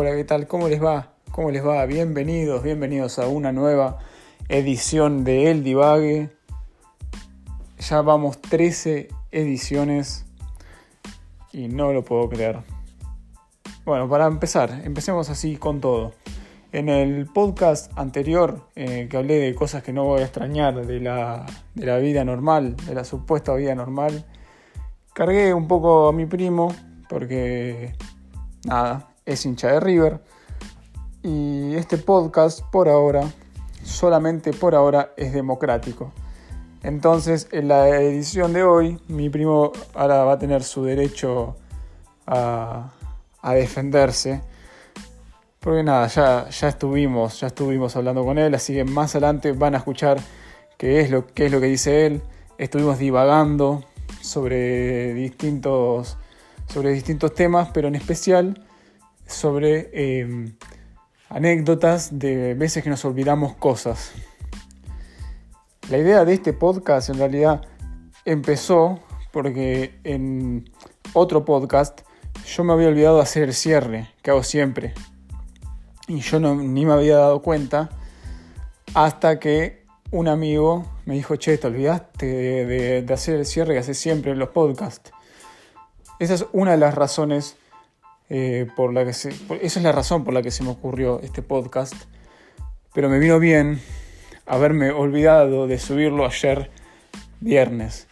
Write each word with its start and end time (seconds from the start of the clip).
Hola, 0.00 0.14
¿qué 0.14 0.22
tal? 0.22 0.46
¿Cómo 0.46 0.68
les 0.68 0.80
va? 0.80 1.10
¿Cómo 1.32 1.50
les 1.50 1.66
va? 1.66 1.84
Bienvenidos, 1.84 2.62
bienvenidos 2.62 3.18
a 3.18 3.26
una 3.26 3.50
nueva 3.50 3.98
edición 4.48 5.24
de 5.24 5.50
El 5.50 5.64
Divague. 5.64 6.30
Ya 7.80 8.00
vamos 8.02 8.40
13 8.40 9.08
ediciones 9.32 10.24
y 11.52 11.66
no 11.66 11.92
lo 11.92 12.04
puedo 12.04 12.28
creer. 12.28 12.60
Bueno, 13.84 14.08
para 14.08 14.26
empezar, 14.26 14.82
empecemos 14.84 15.30
así 15.30 15.56
con 15.56 15.80
todo. 15.80 16.12
En 16.70 16.88
el 16.88 17.26
podcast 17.26 17.90
anterior, 17.98 18.68
eh, 18.76 19.08
que 19.10 19.16
hablé 19.16 19.40
de 19.40 19.54
cosas 19.56 19.82
que 19.82 19.92
no 19.92 20.04
voy 20.04 20.20
a 20.20 20.26
extrañar 20.26 20.86
de 20.86 21.00
la, 21.00 21.44
de 21.74 21.86
la 21.86 21.98
vida 21.98 22.24
normal, 22.24 22.76
de 22.86 22.94
la 22.94 23.02
supuesta 23.02 23.52
vida 23.54 23.74
normal, 23.74 24.24
cargué 25.12 25.52
un 25.52 25.66
poco 25.66 26.06
a 26.06 26.12
mi 26.12 26.24
primo 26.26 26.72
porque, 27.08 27.96
nada, 28.64 29.08
es 29.28 29.44
hincha 29.44 29.68
de 29.72 29.80
River. 29.80 30.20
Y 31.22 31.74
este 31.74 31.98
podcast, 31.98 32.62
por 32.72 32.88
ahora, 32.88 33.30
solamente 33.84 34.52
por 34.52 34.74
ahora, 34.74 35.12
es 35.16 35.32
democrático. 35.32 36.12
Entonces, 36.82 37.48
en 37.52 37.68
la 37.68 37.88
edición 37.88 38.54
de 38.54 38.64
hoy, 38.64 38.98
mi 39.08 39.28
primo 39.28 39.72
ahora 39.94 40.24
va 40.24 40.32
a 40.32 40.38
tener 40.38 40.62
su 40.62 40.84
derecho 40.84 41.56
a, 42.26 42.90
a 43.42 43.54
defenderse. 43.54 44.40
Porque 45.60 45.82
nada, 45.82 46.06
ya, 46.06 46.48
ya 46.48 46.68
estuvimos, 46.68 47.40
ya 47.40 47.48
estuvimos 47.48 47.94
hablando 47.96 48.24
con 48.24 48.38
él, 48.38 48.54
así 48.54 48.72
que 48.72 48.84
más 48.84 49.14
adelante 49.14 49.52
van 49.52 49.74
a 49.74 49.78
escuchar 49.78 50.18
qué 50.78 51.00
es 51.00 51.10
lo, 51.10 51.26
qué 51.26 51.46
es 51.46 51.52
lo 51.52 51.60
que 51.60 51.66
dice 51.66 52.06
él. 52.06 52.22
Estuvimos 52.56 52.98
divagando 52.98 53.84
sobre 54.22 55.12
distintos, 55.12 56.16
sobre 56.68 56.92
distintos 56.92 57.34
temas, 57.34 57.68
pero 57.74 57.88
en 57.88 57.96
especial 57.96 58.67
sobre 59.28 59.90
eh, 59.92 60.52
anécdotas 61.28 62.18
de 62.18 62.54
veces 62.54 62.82
que 62.82 62.90
nos 62.90 63.04
olvidamos 63.04 63.54
cosas. 63.54 64.12
La 65.90 65.98
idea 65.98 66.24
de 66.24 66.34
este 66.34 66.52
podcast 66.52 67.10
en 67.10 67.18
realidad 67.18 67.62
empezó 68.24 69.00
porque 69.32 70.00
en 70.04 70.70
otro 71.12 71.44
podcast 71.44 72.00
yo 72.46 72.64
me 72.64 72.72
había 72.72 72.88
olvidado 72.88 73.16
de 73.16 73.22
hacer 73.22 73.44
el 73.44 73.54
cierre, 73.54 74.10
que 74.22 74.30
hago 74.30 74.42
siempre. 74.42 74.94
Y 76.08 76.20
yo 76.20 76.40
no, 76.40 76.54
ni 76.54 76.86
me 76.86 76.92
había 76.92 77.16
dado 77.16 77.42
cuenta 77.42 77.90
hasta 78.94 79.38
que 79.38 79.86
un 80.10 80.28
amigo 80.28 80.86
me 81.04 81.14
dijo, 81.14 81.36
che, 81.36 81.58
te 81.58 81.66
olvidaste 81.66 82.26
de, 82.26 83.02
de 83.02 83.14
hacer 83.14 83.36
el 83.36 83.46
cierre 83.46 83.74
que 83.74 83.80
haces 83.80 83.98
siempre 83.98 84.32
en 84.32 84.38
los 84.38 84.48
podcasts. 84.48 85.12
Esa 86.18 86.34
es 86.34 86.46
una 86.52 86.72
de 86.72 86.78
las 86.78 86.94
razones 86.94 87.56
eh, 88.28 88.66
por 88.76 88.92
la 88.92 89.04
que 89.04 89.10
esa 89.10 89.30
es 89.60 89.82
la 89.82 89.92
razón 89.92 90.24
por 90.24 90.34
la 90.34 90.42
que 90.42 90.50
se 90.50 90.62
me 90.62 90.70
ocurrió 90.70 91.20
este 91.20 91.42
podcast. 91.42 91.94
Pero 92.94 93.08
me 93.08 93.18
vino 93.18 93.38
bien 93.38 93.80
haberme 94.46 94.90
olvidado 94.90 95.66
de 95.66 95.78
subirlo 95.78 96.26
ayer 96.26 96.70
viernes. 97.40 98.08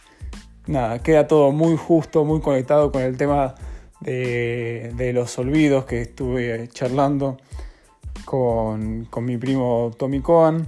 Nada, 0.67 0.99
queda 0.99 1.27
todo 1.27 1.51
muy 1.51 1.77
justo, 1.77 2.25
muy 2.25 2.41
conectado 2.41 2.91
con 2.91 3.01
el 3.01 3.17
tema 3.17 3.55
de, 4.01 4.91
de 4.95 5.13
los 5.13 5.37
olvidos 5.39 5.85
que 5.85 6.01
estuve 6.01 6.67
charlando 6.69 7.37
con, 8.25 9.05
con 9.05 9.25
mi 9.25 9.37
primo 9.37 9.91
Tommy 9.97 10.21
Cohen. 10.21 10.67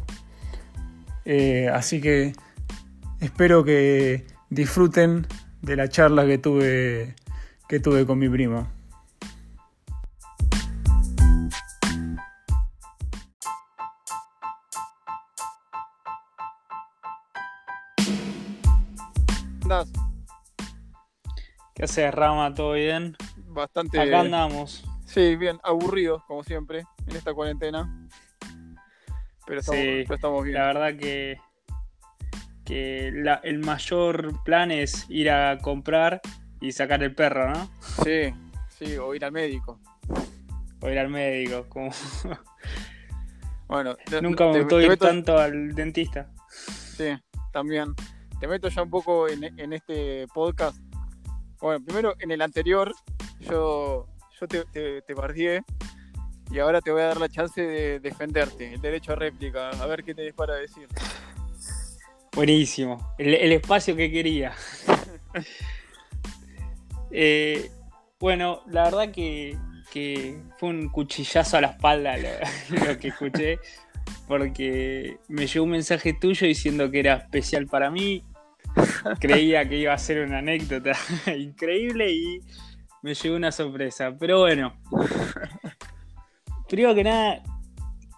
Eh, 1.26 1.70
así 1.72 2.02
que 2.02 2.34
espero 3.20 3.64
que 3.64 4.26
disfruten 4.50 5.28
de 5.62 5.76
la 5.76 5.90
charla 5.90 6.26
que 6.26 6.38
tuve, 6.38 7.16
que 7.68 7.80
tuve 7.80 8.06
con 8.06 8.18
mi 8.18 8.30
primo. 8.30 8.79
¿Qué 21.80 21.86
haces, 21.86 22.14
Rama? 22.14 22.54
¿Todo 22.54 22.74
bien? 22.74 23.16
Bastante. 23.38 24.02
Acá 24.02 24.20
andamos. 24.20 24.84
Sí, 25.06 25.38
bien, 25.38 25.62
aburrido, 25.64 26.26
como 26.28 26.44
siempre, 26.44 26.84
en 27.08 27.16
esta 27.16 27.34
cuarentena. 27.34 28.10
Pero 29.48 29.62
estamos, 29.62 29.80
Sí, 29.82 30.04
pero 30.04 30.16
estamos 30.16 30.44
bien. 30.44 30.56
La 30.58 30.66
verdad 30.68 30.98
que, 31.00 31.40
que 32.66 33.12
la- 33.14 33.40
el 33.46 33.60
mayor 33.60 34.44
plan 34.44 34.72
es 34.72 35.06
ir 35.10 35.32
a 35.32 35.58
comprar 35.60 36.20
y 36.60 36.74
sacar 36.74 37.02
el 37.02 37.16
perro, 37.16 37.50
¿no? 37.50 37.70
Sí, 38.04 38.34
sí, 38.78 38.98
o 38.98 39.16
ir 39.16 39.24
al 39.24 39.32
médico. 39.32 39.80
O 40.82 40.90
ir 40.90 41.00
al 41.00 41.08
médico. 41.10 41.66
Como... 41.70 41.92
Bueno, 43.70 43.96
Nunca 44.22 44.48
me 44.48 44.60
gustó 44.60 44.82
ir 44.82 44.90
meto- 44.90 45.06
tanto 45.06 45.38
al 45.38 45.76
dentista. 45.76 46.30
Sí, 46.50 47.06
también. 47.54 47.94
Te 48.42 48.48
meto 48.48 48.68
ya 48.68 48.82
un 48.82 48.90
poco 48.90 49.30
en, 49.30 49.44
en 49.60 49.72
este 49.74 50.28
podcast. 50.34 50.78
Bueno, 51.62 51.84
primero 51.84 52.16
en 52.20 52.32
el 52.32 52.42
anterior, 52.42 52.94
yo, 53.42 54.08
yo 54.40 54.48
te, 54.48 54.64
te, 54.66 55.04
y 56.52 56.60
ahora 56.60 56.82
te 56.82 56.92
voy 56.92 57.02
a 57.02 57.06
dar 57.06 57.20
la 57.20 57.30
chance 57.30 57.62
de 57.62 58.00
defenderte, 58.00 58.74
el 58.74 58.82
derecho 58.82 59.14
a 59.14 59.16
réplica. 59.16 59.70
A 59.70 59.86
ver 59.86 60.04
qué 60.04 60.16
tenés 60.16 60.34
para 60.34 60.56
decir. 60.56 60.88
Buenísimo. 62.34 63.14
El, 63.18 63.34
el 63.36 63.52
espacio 63.52 63.96
que 63.96 64.12
quería. 64.12 64.54
Eh, 67.12 67.72
bueno, 68.20 68.62
la 68.68 68.84
verdad 68.84 69.12
que, 69.12 69.58
que 69.92 70.40
fue 70.60 70.70
un 70.70 70.90
cuchillazo 70.90 71.58
a 71.58 71.62
la 71.62 71.68
espalda 71.70 72.16
lo, 72.18 72.30
lo 72.86 73.00
que 73.00 73.08
escuché. 73.08 73.58
Porque 74.28 75.18
me 75.28 75.48
llegó 75.48 75.66
un 75.66 75.72
mensaje 75.72 76.14
tuyo 76.14 76.46
diciendo 76.46 76.92
que 76.92 77.00
era 77.00 77.16
especial 77.16 77.66
para 77.66 77.90
mí. 77.90 78.24
Creía 79.20 79.68
que 79.68 79.78
iba 79.78 79.94
a 79.94 79.98
ser 79.98 80.26
una 80.26 80.40
anécdota 80.40 80.94
increíble 81.38 82.12
y 82.12 82.42
me 83.02 83.14
llegó 83.14 83.36
una 83.36 83.52
sorpresa. 83.52 84.16
Pero 84.20 84.40
bueno, 84.40 84.74
primero 86.68 86.96
que 86.96 87.04
nada, 87.04 87.44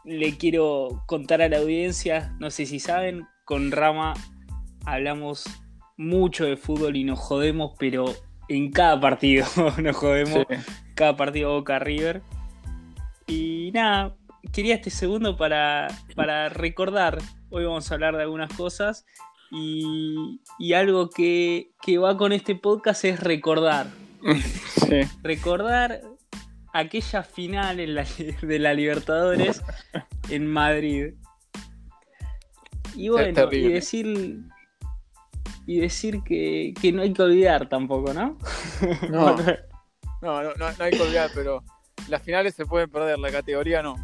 le 0.04 0.38
quiero 0.38 1.04
contar 1.08 1.42
a 1.42 1.50
la 1.50 1.58
audiencia, 1.58 2.36
no 2.40 2.50
sé 2.52 2.66
si 2.66 2.80
saben, 2.80 3.26
con 3.46 3.72
Rama 3.72 4.14
hablamos 4.86 5.46
mucho 5.98 6.46
de 6.46 6.58
fútbol 6.58 6.96
y 6.96 7.04
nos 7.04 7.20
jodemos, 7.20 7.74
pero 7.78 8.06
en 8.50 8.72
cada 8.72 9.00
partido 9.00 9.46
nos 9.82 9.96
jodemos, 9.96 10.46
Sí. 10.50 10.56
cada 10.96 11.16
partido 11.16 11.52
Boca 11.54 11.80
River. 11.80 12.22
Y 13.28 13.72
nada, 13.74 14.16
quería 14.52 14.76
este 14.76 14.90
segundo 14.90 15.38
para, 15.38 15.88
para 16.16 16.50
recordar, 16.50 17.20
hoy 17.50 17.66
vamos 17.66 17.90
a 17.90 17.94
hablar 17.94 18.16
de 18.18 18.24
algunas 18.24 18.52
cosas 18.54 19.06
y, 19.52 20.40
y 20.58 20.74
algo 20.74 21.10
que, 21.10 21.72
que 21.82 21.98
va 21.98 22.18
con 22.18 22.32
este 22.32 22.56
podcast 22.56 23.04
es 23.06 23.20
recordar, 23.20 23.88
Sí. 24.88 25.02
recordar 25.24 26.02
aquella 26.74 27.24
final 27.24 27.80
en 27.80 27.96
la- 27.96 28.06
de 28.42 28.60
la 28.60 28.74
Libertadores 28.74 29.62
en 30.30 30.48
Madrid. 30.48 31.14
Y 32.96 33.10
bueno, 33.10 33.48
y 33.52 33.68
decir 33.70 34.40
y 35.68 35.80
decir 35.80 36.22
que, 36.24 36.74
que 36.82 36.92
no 36.92 37.02
hay 37.04 37.14
que 37.14 37.22
olvidar 37.22 37.70
tampoco, 37.70 38.14
¿no? 38.14 38.38
No. 39.10 39.36
No, 40.22 40.44
no, 40.44 40.54
no, 40.56 40.72
no 40.78 40.84
hay 40.84 40.92
que 40.92 41.02
olvidar, 41.02 41.30
pero 41.34 41.64
las 42.10 42.22
finales 42.22 42.54
se 42.56 42.66
pueden 42.66 42.90
perder, 42.90 43.18
la 43.20 43.32
categoría 43.32 43.82
no. 43.82 43.96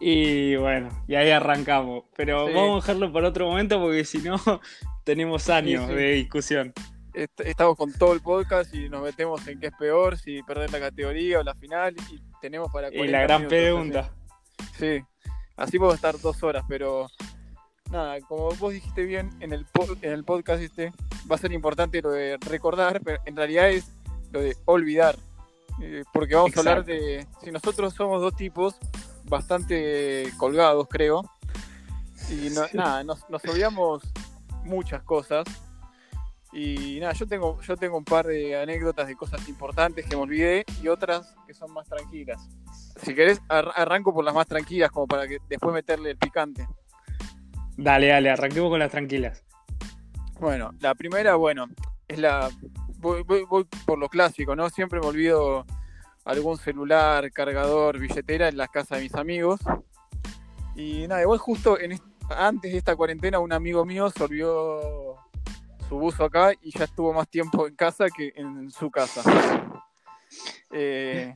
Y 0.00 0.56
bueno, 0.56 0.88
y 1.08 1.14
ahí 1.14 1.30
arrancamos. 1.30 2.04
Pero 2.16 2.46
Sí. 2.48 2.52
vamos 2.54 2.72
a 2.84 2.86
dejarlo 2.86 3.12
para 3.12 3.28
otro 3.28 3.46
momento 3.48 3.80
porque 3.80 4.04
si 4.04 4.18
no 4.18 4.36
tenemos 5.04 5.48
años 5.48 5.84
Sí, 5.84 5.88
sí. 5.90 5.94
de 5.94 6.12
discusión. 6.12 6.72
Est- 7.14 7.40
Estamos 7.40 7.76
con 7.76 7.92
todo 7.94 8.12
el 8.12 8.20
podcast 8.20 8.74
y 8.74 8.88
nos 8.90 9.02
metemos 9.02 9.46
en 9.48 9.58
qué 9.58 9.68
es 9.68 9.72
peor, 9.78 10.18
si 10.18 10.42
perder 10.42 10.70
la 10.70 10.80
categoría 10.80 11.40
o 11.40 11.42
la 11.42 11.54
final, 11.54 11.94
y 12.12 12.20
tenemos 12.42 12.70
para 12.70 12.88
Y 12.88 12.96
40 12.98 13.12
la 13.18 13.22
gran 13.22 13.40
minutos, 13.40 13.58
pregunta. 13.58 14.12
así. 14.58 14.98
Sí, 14.98 15.04
así 15.56 15.78
puedo 15.78 15.94
estar 15.94 16.18
dos 16.20 16.42
horas, 16.42 16.64
pero 16.68 17.08
nada, 17.90 18.20
como 18.28 18.50
vos 18.56 18.72
dijiste 18.72 19.04
bien 19.04 19.30
en 19.40 19.54
el, 19.54 19.64
po- 19.64 19.96
en 20.02 20.12
el 20.12 20.24
podcast 20.24 20.60
este, 20.62 20.92
va 21.30 21.36
a 21.36 21.38
ser 21.38 21.52
importante 21.52 22.02
lo 22.02 22.10
de 22.10 22.36
recordar, 22.40 23.00
pero 23.02 23.18
en 23.24 23.34
realidad 23.34 23.70
es 23.70 23.90
lo 24.32 24.40
de 24.42 24.54
olvidar. 24.66 25.16
Eh, 25.82 26.04
porque 26.12 26.34
vamos 26.34 26.54
a 26.56 26.60
hablar 26.60 26.84
de, 26.84 27.26
si 27.42 27.50
nosotros 27.50 27.94
somos 27.94 28.20
dos 28.20 28.34
tipos 28.36 28.76
bastante 29.28 30.30
colgados, 30.36 30.86
creo, 30.88 31.22
y 32.30 32.50
no- 32.50 32.66
nada, 32.72 33.04
nos, 33.04 33.28
nos 33.30 33.44
olvidamos 33.44 34.02
muchas 34.64 35.02
cosas. 35.02 35.44
Y 36.52 36.98
nada, 37.00 37.12
yo 37.12 37.26
tengo, 37.26 37.60
yo 37.60 37.76
tengo 37.76 37.98
un 37.98 38.04
par 38.04 38.26
de 38.26 38.58
anécdotas 38.58 39.06
de 39.08 39.14
cosas 39.16 39.46
importantes 39.48 40.06
que 40.06 40.16
me 40.16 40.22
olvidé 40.22 40.64
y 40.82 40.88
otras 40.88 41.34
que 41.46 41.52
son 41.52 41.70
más 41.72 41.86
tranquilas. 41.86 42.48
Si 43.02 43.14
querés, 43.14 43.42
ar- 43.48 43.72
arranco 43.76 44.14
por 44.14 44.24
las 44.24 44.34
más 44.34 44.46
tranquilas, 44.46 44.90
como 44.90 45.06
para 45.06 45.28
que 45.28 45.38
después 45.50 45.74
meterle 45.74 46.12
el 46.12 46.16
picante. 46.16 46.66
Dale, 47.76 48.06
dale, 48.06 48.30
arranquemos 48.30 48.70
con 48.70 48.78
las 48.78 48.90
tranquilas. 48.90 49.44
Bueno, 50.40 50.70
la 50.80 50.94
primera, 50.94 51.34
bueno, 51.34 51.66
es 52.08 52.18
la. 52.18 52.48
Voy, 53.00 53.22
voy- 53.22 53.44
voy 53.44 53.64
por 53.84 53.98
lo 53.98 54.08
clásico, 54.08 54.56
¿no? 54.56 54.70
Siempre 54.70 54.98
me 55.00 55.06
olvido 55.08 55.66
algún 56.26 56.58
celular, 56.58 57.30
cargador, 57.32 57.98
billetera 57.98 58.48
en 58.48 58.56
las 58.56 58.68
casas 58.68 58.98
de 58.98 59.04
mis 59.04 59.14
amigos. 59.14 59.60
Y 60.74 61.06
nada, 61.08 61.22
igual 61.22 61.38
justo 61.38 61.80
en 61.80 61.98
antes 62.28 62.72
de 62.72 62.78
esta 62.78 62.96
cuarentena 62.96 63.38
un 63.38 63.52
amigo 63.52 63.84
mío 63.84 64.10
se 64.10 64.24
olvidó 64.24 65.16
su 65.88 65.96
buzo 65.96 66.24
acá 66.24 66.52
y 66.60 66.76
ya 66.76 66.84
estuvo 66.84 67.12
más 67.12 67.28
tiempo 67.28 67.68
en 67.68 67.76
casa 67.76 68.06
que 68.14 68.32
en 68.36 68.70
su 68.70 68.90
casa. 68.90 69.22
Eh, 70.72 71.32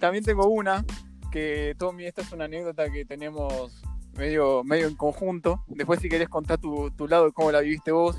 también 0.00 0.24
tengo 0.24 0.48
una 0.48 0.84
que 1.30 1.74
Tommy, 1.78 2.06
esta 2.06 2.22
es 2.22 2.32
una 2.32 2.46
anécdota 2.46 2.90
que 2.90 3.04
tenemos 3.04 3.80
medio, 4.14 4.64
medio 4.64 4.88
en 4.88 4.96
conjunto. 4.96 5.64
Después 5.68 6.00
si 6.00 6.08
querés 6.08 6.28
contar 6.28 6.58
tu, 6.58 6.90
tu 6.90 7.06
lado 7.06 7.26
de 7.26 7.32
cómo 7.32 7.52
la 7.52 7.60
viviste 7.60 7.92
vos. 7.92 8.16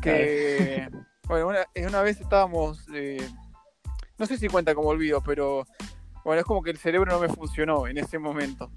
Que 0.00 0.88
bueno, 1.28 1.48
una, 1.48 1.66
una 1.86 2.02
vez 2.02 2.20
estábamos, 2.20 2.84
eh, 2.92 3.24
no 4.22 4.26
sé 4.26 4.38
si 4.38 4.46
cuenta 4.46 4.72
como 4.72 4.90
olvido, 4.90 5.20
pero 5.20 5.66
bueno, 6.24 6.38
es 6.38 6.46
como 6.46 6.62
que 6.62 6.70
el 6.70 6.78
cerebro 6.78 7.10
no 7.10 7.18
me 7.18 7.28
funcionó 7.28 7.88
en 7.88 7.98
ese 7.98 8.20
momento. 8.20 8.70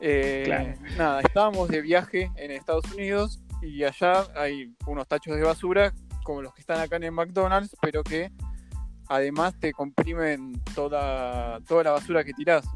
Eh, 0.00 0.74
nada, 0.98 1.20
estábamos 1.20 1.68
de 1.68 1.80
viaje 1.80 2.32
en 2.34 2.50
Estados 2.50 2.84
Unidos 2.92 3.40
y 3.62 3.84
allá 3.84 4.26
hay 4.34 4.74
unos 4.88 5.06
tachos 5.06 5.36
de 5.36 5.42
basura 5.44 5.94
como 6.24 6.42
los 6.42 6.52
que 6.52 6.60
están 6.60 6.80
acá 6.80 6.96
en 6.96 7.04
el 7.04 7.12
McDonald's, 7.12 7.76
pero 7.80 8.02
que 8.02 8.32
además 9.06 9.54
te 9.60 9.72
comprimen 9.72 10.60
toda, 10.74 11.60
toda 11.68 11.84
la 11.84 11.90
basura 11.92 12.24
que 12.24 12.32
tirás. 12.32 12.66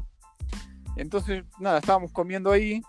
Entonces, 0.95 1.43
nada, 1.59 1.79
estábamos 1.79 2.13
comiendo 2.13 2.49
ahí 2.49 2.81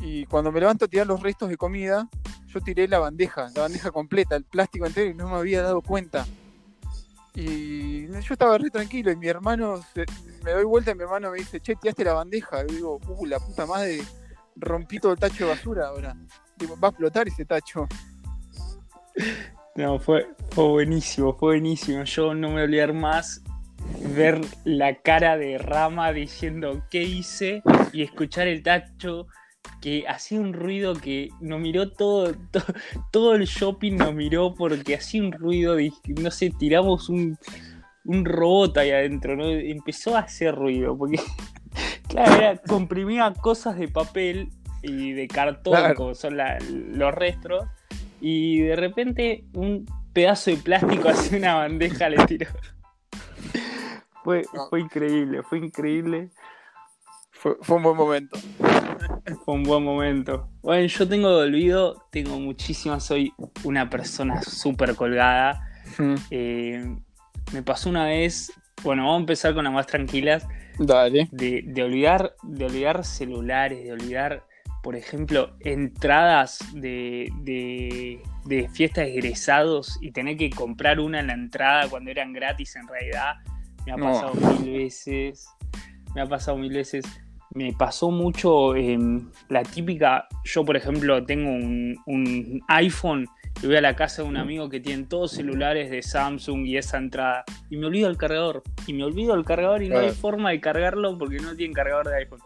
y 0.00 0.26
cuando 0.26 0.50
me 0.50 0.58
levanto 0.58 0.86
a 0.86 0.88
tirar 0.88 1.06
los 1.06 1.22
restos 1.22 1.50
de 1.50 1.56
comida, 1.56 2.08
yo 2.48 2.60
tiré 2.60 2.88
la 2.88 2.98
bandeja, 2.98 3.48
la 3.54 3.62
bandeja 3.62 3.92
completa, 3.92 4.34
el 4.34 4.42
plástico 4.42 4.86
entero 4.86 5.08
y 5.08 5.14
no 5.14 5.28
me 5.28 5.36
había 5.36 5.62
dado 5.62 5.82
cuenta. 5.82 6.26
Y 7.34 8.08
yo 8.08 8.34
estaba 8.34 8.58
re 8.58 8.70
tranquilo 8.70 9.10
y 9.10 9.16
mi 9.16 9.28
hermano, 9.28 9.80
me 10.44 10.52
doy 10.52 10.64
vuelta 10.64 10.90
y 10.90 10.94
mi 10.94 11.02
hermano 11.02 11.30
me 11.30 11.38
dice, 11.38 11.60
che, 11.60 11.76
tiraste 11.76 12.04
la 12.04 12.14
bandeja. 12.14 12.64
Y 12.64 12.74
digo, 12.74 13.00
uh, 13.06 13.26
la 13.26 13.38
puta 13.38 13.66
madre, 13.66 14.00
rompí 14.56 14.98
todo 14.98 15.12
el 15.12 15.18
tacho 15.18 15.44
de 15.44 15.50
basura 15.50 15.88
ahora. 15.88 16.16
Digo, 16.56 16.76
va 16.78 16.88
a 16.88 16.90
explotar 16.90 17.28
ese 17.28 17.44
tacho. 17.44 17.86
No, 19.76 19.98
fue, 19.98 20.28
fue 20.50 20.68
buenísimo, 20.68 21.34
fue 21.34 21.52
buenísimo. 21.52 22.02
Yo 22.04 22.34
no 22.34 22.48
me 22.48 22.54
voy 22.54 22.62
a 22.62 22.64
olvidar 22.64 22.92
más 22.92 23.42
ver 24.14 24.40
la 24.64 24.96
cara 24.96 25.36
de 25.36 25.58
Rama 25.58 26.12
diciendo 26.12 26.82
qué 26.90 27.02
hice 27.02 27.62
y 27.92 28.02
escuchar 28.02 28.48
el 28.48 28.62
tacho 28.62 29.26
que 29.80 30.06
hacía 30.08 30.40
un 30.40 30.52
ruido 30.52 30.94
que 30.94 31.30
nos 31.40 31.60
miró 31.60 31.90
todo, 31.90 32.34
todo, 33.12 33.34
el 33.34 33.46
shopping, 33.46 33.96
nos 33.96 34.14
miró 34.14 34.54
porque 34.54 34.94
hacía 34.94 35.22
un 35.22 35.32
ruido, 35.32 35.76
no 36.20 36.30
sé, 36.30 36.50
tiramos 36.50 37.08
un, 37.08 37.38
un 38.04 38.24
robot 38.24 38.76
ahí 38.78 38.90
adentro, 38.90 39.36
¿no? 39.36 39.48
Empezó 39.48 40.16
a 40.16 40.20
hacer 40.20 40.54
ruido, 40.54 40.96
porque, 40.96 41.20
claro, 42.08 42.34
era, 42.34 42.56
comprimía 42.56 43.32
cosas 43.34 43.76
de 43.76 43.88
papel 43.88 44.50
y 44.82 45.12
de 45.12 45.28
cartón, 45.28 45.94
como 45.94 46.14
son 46.14 46.36
los 46.36 47.14
restos, 47.14 47.66
y 48.20 48.60
de 48.60 48.76
repente 48.76 49.44
un 49.54 49.86
pedazo 50.12 50.50
de 50.50 50.56
plástico 50.58 51.08
hacia 51.08 51.38
una 51.38 51.54
bandeja 51.54 52.08
le 52.08 52.24
tiró. 52.26 52.46
Fue, 54.22 54.44
fue 54.68 54.80
increíble, 54.80 55.42
fue 55.42 55.58
increíble. 55.58 56.30
Fue, 57.32 57.56
fue, 57.62 57.76
un 57.76 57.82
buen 57.82 57.96
momento. 57.96 58.38
Fue 59.44 59.54
un 59.54 59.62
buen 59.62 59.84
momento. 59.84 60.48
Bueno, 60.62 60.86
yo 60.86 61.08
tengo 61.08 61.38
de 61.38 61.46
olvido, 61.46 62.06
tengo 62.10 62.38
muchísimas, 62.38 63.04
soy 63.04 63.32
una 63.64 63.90
persona 63.90 64.42
súper 64.42 64.94
colgada. 64.94 65.66
Eh, 66.30 66.96
me 67.52 67.62
pasó 67.62 67.90
una 67.90 68.04
vez, 68.04 68.52
bueno, 68.82 69.04
vamos 69.04 69.18
a 69.18 69.20
empezar 69.20 69.54
con 69.54 69.64
las 69.64 69.72
más 69.72 69.86
tranquilas. 69.86 70.46
Dale. 70.78 71.28
De, 71.32 71.62
de, 71.66 71.82
olvidar, 71.82 72.34
de 72.42 72.64
olvidar 72.64 73.04
celulares, 73.04 73.84
de 73.84 73.92
olvidar 73.92 74.44
por 74.82 74.96
ejemplo, 74.96 75.54
entradas 75.60 76.58
de, 76.72 77.30
de, 77.42 78.22
de 78.46 78.68
fiestas 78.70 79.04
de 79.04 79.12
egresados 79.12 79.98
y 80.00 80.12
tener 80.12 80.36
que 80.36 80.48
comprar 80.48 81.00
una 81.00 81.20
en 81.20 81.26
la 81.26 81.34
entrada 81.34 81.88
cuando 81.88 82.10
eran 82.10 82.32
gratis 82.32 82.76
en 82.76 82.88
realidad, 82.88 83.34
me 83.84 83.92
ha 83.92 83.96
pasado 83.96 84.32
mil 84.34 84.72
veces. 84.72 85.48
Me 86.14 86.22
ha 86.22 86.26
pasado 86.26 86.56
mil 86.56 86.72
veces. 86.72 87.04
Me 87.52 87.72
pasó 87.72 88.10
mucho 88.10 88.74
la 89.48 89.62
típica. 89.62 90.28
Yo, 90.44 90.64
por 90.64 90.76
ejemplo, 90.76 91.24
tengo 91.24 91.50
un, 91.50 92.62
iPhone 92.68 93.26
y 93.62 93.66
voy 93.66 93.76
a 93.76 93.80
la 93.80 93.96
casa 93.96 94.22
de 94.22 94.28
un 94.28 94.36
amigo 94.36 94.68
que 94.68 94.80
tiene 94.80 95.04
todos 95.04 95.32
celulares 95.32 95.90
de 95.90 96.02
Samsung 96.02 96.66
y 96.66 96.76
esa 96.76 96.98
entrada. 96.98 97.44
Y 97.68 97.76
me 97.76 97.86
olvido 97.86 98.08
el 98.08 98.16
cargador. 98.16 98.62
Y 98.86 98.92
me 98.92 99.04
olvido 99.04 99.34
el 99.34 99.44
cargador 99.44 99.82
y 99.82 99.88
no 99.88 99.98
hay 99.98 100.10
forma 100.10 100.50
de 100.50 100.60
cargarlo 100.60 101.18
porque 101.18 101.38
no 101.38 101.56
tiene 101.56 101.74
cargador 101.74 102.08
de 102.08 102.16
iPhone. 102.16 102.40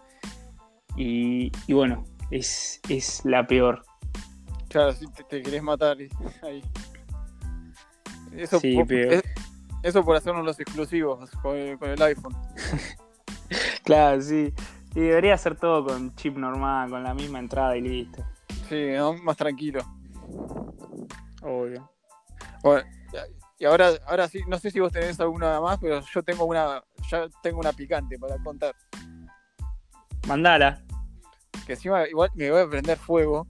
Y, 0.97 1.53
y 1.67 1.73
bueno, 1.73 2.05
es, 2.31 2.81
es 2.89 3.25
la 3.25 3.47
peor. 3.47 3.85
Claro, 4.69 4.93
si 4.93 5.07
te, 5.07 5.43
querés 5.43 5.63
matar 5.63 5.97
ahí. 6.43 6.63
Eso, 8.37 8.61
por, 8.61 8.93
eso 9.85 10.05
por 10.05 10.17
hacernos 10.17 10.45
los 10.45 10.59
exclusivos 10.59 11.31
con 11.43 11.57
el, 11.57 12.03
iPhone. 12.03 12.35
claro, 13.85 14.21
sí. 14.21 14.53
Y 14.95 15.01
debería 15.01 15.37
ser 15.37 15.57
todo 15.57 15.85
con 15.85 16.15
chip 16.15 16.37
normal, 16.37 16.91
con 16.91 17.03
la 17.03 17.15
misma 17.15 17.39
entrada 17.39 17.77
y 17.77 17.81
listo. 17.81 18.25
Sí, 18.69 18.91
más 19.23 19.37
tranquilo. 19.37 19.81
Obvio. 21.43 21.91
Bueno, 22.63 22.89
y 23.59 23.65
ahora, 23.65 23.91
ahora 24.07 24.29
sí, 24.29 24.41
no 24.47 24.59
sé 24.59 24.71
si 24.71 24.81
vos 24.81 24.93
tenés 24.93 25.19
alguna 25.21 25.61
más, 25.61 25.79
pero 25.79 26.01
yo 26.01 26.23
tengo 26.23 26.45
una, 26.45 26.83
ya 27.11 27.29
tengo 27.43 27.61
una 27.61 27.73
picante 27.73 28.19
para 28.19 28.39
contar. 28.39 28.75
Mandala 30.27 30.85
que 31.65 31.73
encima 31.73 32.07
igual 32.09 32.31
me 32.35 32.51
voy 32.51 32.61
a 32.61 32.69
prender 32.69 32.99
fuego, 32.99 33.47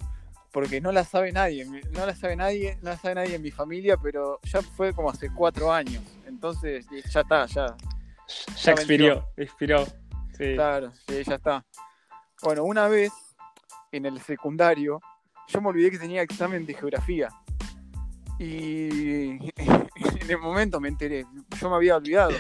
porque 0.53 0.81
no 0.81 0.93
la 0.93 1.05
sabe 1.05 1.33
nadie, 1.33 1.65
no 1.65 2.07
la 2.07 2.15
sabe 2.15 2.37
nadie, 2.37 2.79
no 2.83 2.91
la 2.91 2.97
sabe 2.97 3.17
nadie 3.17 3.35
en 3.35 3.43
mi 3.43 3.51
familia, 3.51 3.97
pero 3.97 4.41
ya 4.45 4.63
fue 4.63 4.93
como 4.93 5.11
hace 5.11 5.31
cuatro 5.33 5.73
años, 5.73 6.03
entonces 6.27 6.87
ya 7.11 7.21
está, 7.21 7.47
ya. 7.47 7.77
Ya, 8.63 8.73
expiró, 8.73 9.29
expiró. 9.37 9.85
Claro, 10.37 10.93
sí, 11.07 11.23
ya 11.25 11.37
está. 11.37 11.65
Bueno, 12.43 12.65
una 12.65 12.89
vez 12.89 13.13
en 13.93 14.07
el 14.07 14.21
secundario, 14.21 15.01
yo 15.49 15.61
me 15.61 15.69
olvidé 15.69 15.91
que 15.91 15.99
tenía 15.99 16.23
examen 16.23 16.67
de 16.67 16.75
geografía. 16.75 17.29
Y 18.39 19.31
en 19.57 20.31
el 20.31 20.39
momento 20.39 20.81
me 20.81 20.89
enteré, 20.89 21.25
yo 21.61 21.71
me 21.71 21.77
había 21.77 21.97
olvidado. 21.97 22.33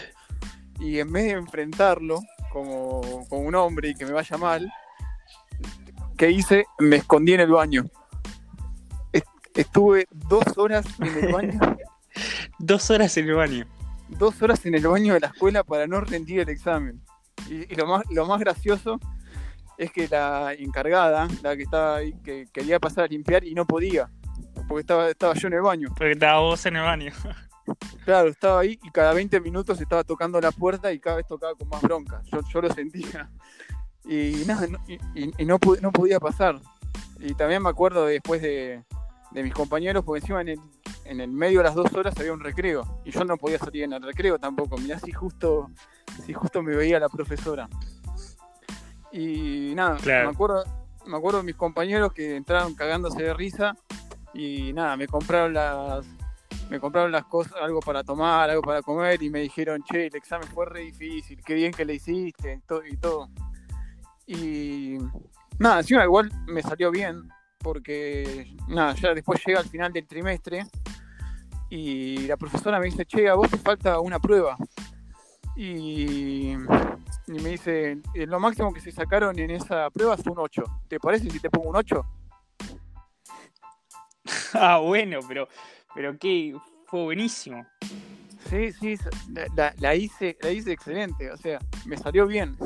Y 0.80 0.98
en 0.98 1.12
vez 1.12 1.24
de 1.24 1.30
enfrentarlo 1.32 2.20
como, 2.52 3.26
como 3.28 3.42
un 3.42 3.54
hombre 3.54 3.90
y 3.90 3.94
que 3.94 4.04
me 4.04 4.12
vaya 4.12 4.36
mal, 4.36 4.72
¿Qué 6.16 6.30
hice? 6.30 6.66
Me 6.78 6.96
escondí 6.96 7.34
en 7.34 7.40
el 7.40 7.50
baño. 7.50 7.84
Estuve 9.54 10.06
dos 10.10 10.44
horas 10.56 10.86
en 11.00 11.24
el 11.24 11.32
baño. 11.32 11.60
dos 12.58 12.90
horas 12.90 13.16
en 13.16 13.28
el 13.28 13.34
baño. 13.34 13.66
Dos 14.08 14.42
horas 14.42 14.64
en 14.66 14.74
el 14.74 14.86
baño 14.86 15.14
de 15.14 15.20
la 15.20 15.26
escuela 15.28 15.64
para 15.64 15.86
no 15.86 16.00
rendir 16.00 16.40
el 16.40 16.48
examen. 16.48 17.00
Y, 17.48 17.74
lo, 17.74 17.86
más, 17.86 18.02
lo 18.10 18.26
más 18.26 18.40
gracioso 18.40 18.98
es 19.76 19.90
que 19.90 20.08
la 20.08 20.54
encargada, 20.54 21.28
la 21.42 21.56
que 21.56 21.62
estaba 21.62 21.96
ahí, 21.96 22.14
que 22.24 22.46
quería 22.52 22.78
pasar 22.78 23.04
a 23.04 23.06
limpiar 23.08 23.44
y 23.44 23.54
no 23.54 23.66
podía. 23.66 24.10
Porque 24.68 24.80
estaba, 24.80 25.10
estaba 25.10 25.34
yo 25.34 25.48
en 25.48 25.54
el 25.54 25.62
baño. 25.62 25.88
Porque 25.96 26.12
estaba 26.12 26.40
vos 26.40 26.64
en 26.66 26.76
el 26.76 26.82
baño. 26.82 27.12
Claro, 28.04 28.28
estaba 28.28 28.60
ahí 28.60 28.78
y 28.82 28.90
cada 28.90 29.14
20 29.14 29.40
minutos 29.40 29.80
estaba 29.80 30.04
tocando 30.04 30.38
la 30.38 30.52
puerta 30.52 30.92
y 30.92 31.00
cada 31.00 31.16
vez 31.16 31.26
tocaba 31.26 31.54
con 31.54 31.66
más 31.70 31.80
bronca. 31.80 32.20
Yo, 32.30 32.40
yo 32.52 32.60
lo 32.60 32.70
sentía 32.70 33.30
y 34.04 34.44
nada, 34.46 34.66
no, 34.66 34.78
y, 34.86 35.44
no, 35.44 35.58
no, 35.80 35.92
podía 35.92 36.20
pasar. 36.20 36.60
Y 37.18 37.34
también 37.34 37.62
me 37.62 37.70
acuerdo 37.70 38.06
después 38.06 38.42
de, 38.42 38.84
mis 39.32 39.54
compañeros, 39.54 40.04
porque 40.04 40.20
encima 40.20 40.42
en 40.42 40.48
el, 40.50 40.60
en 41.04 41.20
el 41.20 41.30
medio 41.30 41.58
de 41.58 41.64
las 41.64 41.74
dos 41.74 41.92
horas 41.94 42.14
había 42.18 42.32
un 42.32 42.40
recreo, 42.40 43.00
y 43.04 43.10
yo 43.10 43.24
no 43.24 43.36
podía 43.36 43.58
salir 43.58 43.84
en 43.84 43.92
el 43.92 44.02
recreo 44.02 44.38
tampoco, 44.38 44.76
mirá 44.78 44.98
si 44.98 45.12
justo, 45.12 45.70
si 46.24 46.32
justo 46.32 46.62
me 46.62 46.74
veía 46.74 46.98
la 46.98 47.08
profesora. 47.08 47.68
Y 49.12 49.74
nada, 49.74 49.98
me 50.04 50.30
acuerdo, 50.30 50.64
me 51.06 51.16
acuerdo 51.16 51.38
de 51.38 51.44
mis 51.44 51.54
compañeros 51.54 52.12
que 52.12 52.36
entraron 52.36 52.74
cagándose 52.74 53.22
de 53.22 53.34
risa 53.34 53.76
y 54.32 54.72
nada, 54.72 54.96
me 54.96 55.06
compraron 55.06 55.54
las 55.54 56.04
me 56.70 56.80
compraron 56.80 57.12
las 57.12 57.26
cosas, 57.26 57.52
algo 57.60 57.80
para 57.80 58.02
tomar, 58.02 58.48
algo 58.48 58.62
para 58.62 58.82
comer 58.82 59.22
y 59.22 59.30
me 59.30 59.40
dijeron, 59.40 59.82
che, 59.84 60.06
el 60.06 60.16
examen 60.16 60.48
fue 60.48 60.66
re 60.66 60.80
difícil, 60.80 61.40
qué 61.44 61.54
bien 61.54 61.72
que 61.72 61.84
le 61.84 61.94
hiciste 61.94 62.60
y 62.90 62.96
todo. 62.96 63.28
Y 64.26 64.96
nada, 65.58 65.80
encima 65.80 66.04
igual 66.04 66.32
me 66.46 66.62
salió 66.62 66.90
bien, 66.90 67.28
porque 67.58 68.54
nada, 68.68 68.94
ya 68.94 69.14
después 69.14 69.40
llega 69.46 69.60
al 69.60 69.68
final 69.68 69.92
del 69.92 70.06
trimestre 70.06 70.64
y 71.70 72.26
la 72.26 72.36
profesora 72.36 72.78
me 72.78 72.86
dice, 72.86 73.04
che, 73.04 73.28
a 73.28 73.34
vos 73.34 73.50
te 73.50 73.58
falta 73.58 74.00
una 74.00 74.18
prueba. 74.18 74.56
Y, 75.56 76.54
me 77.26 77.50
dice, 77.50 77.98
eh, 78.14 78.26
lo 78.26 78.40
máximo 78.40 78.72
que 78.72 78.80
se 78.80 78.92
sacaron 78.92 79.38
en 79.38 79.50
esa 79.50 79.90
prueba 79.90 80.14
es 80.14 80.26
un 80.26 80.38
8. 80.38 80.64
¿Te 80.88 80.98
parece 80.98 81.30
si 81.30 81.40
te 81.40 81.50
pongo 81.50 81.70
un 81.70 81.76
8? 81.76 82.04
ah, 84.54 84.78
bueno, 84.78 85.20
pero, 85.26 85.48
pero 85.94 86.18
que 86.18 86.56
fue 86.86 87.02
buenísimo. 87.04 87.64
Sí, 88.50 88.72
sí, 88.72 88.96
la, 89.56 89.74
la, 89.78 89.94
hice, 89.94 90.36
la 90.42 90.50
hice 90.50 90.72
excelente, 90.72 91.30
o 91.30 91.36
sea, 91.36 91.58
me 91.86 91.96
salió 91.96 92.26
bien. 92.26 92.56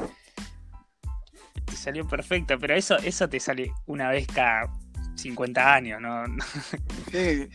Te 1.65 1.77
salió 1.77 2.07
perfecto, 2.07 2.59
pero 2.59 2.75
eso, 2.75 2.97
eso 2.97 3.29
te 3.29 3.39
sale 3.39 3.73
una 3.87 4.11
vez 4.11 4.27
cada 4.27 4.73
50 5.15 5.75
años, 5.75 6.01
¿no? 6.01 6.25
Sí, 7.13 7.49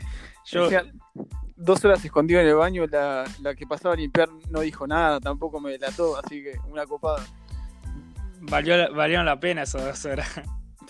yo... 0.46 0.70
dos 1.56 1.84
horas 1.86 2.04
escondido 2.04 2.42
en 2.42 2.48
el 2.48 2.56
baño, 2.56 2.86
la, 2.88 3.26
la 3.42 3.56
que 3.56 3.66
pasaba 3.66 3.94
a 3.94 3.98
limpiar 3.98 4.30
no 4.50 4.62
dijo 4.62 4.86
nada, 4.88 5.20
tampoco 5.20 5.60
me 5.60 5.72
delató, 5.72 6.18
así 6.18 6.44
que 6.44 6.58
una 6.68 6.86
copada. 6.86 7.26
Valió, 8.42 8.94
valieron 8.94 9.26
la 9.26 9.40
pena 9.40 9.64
esas 9.64 9.86
dos 9.86 10.06
horas. 10.06 10.30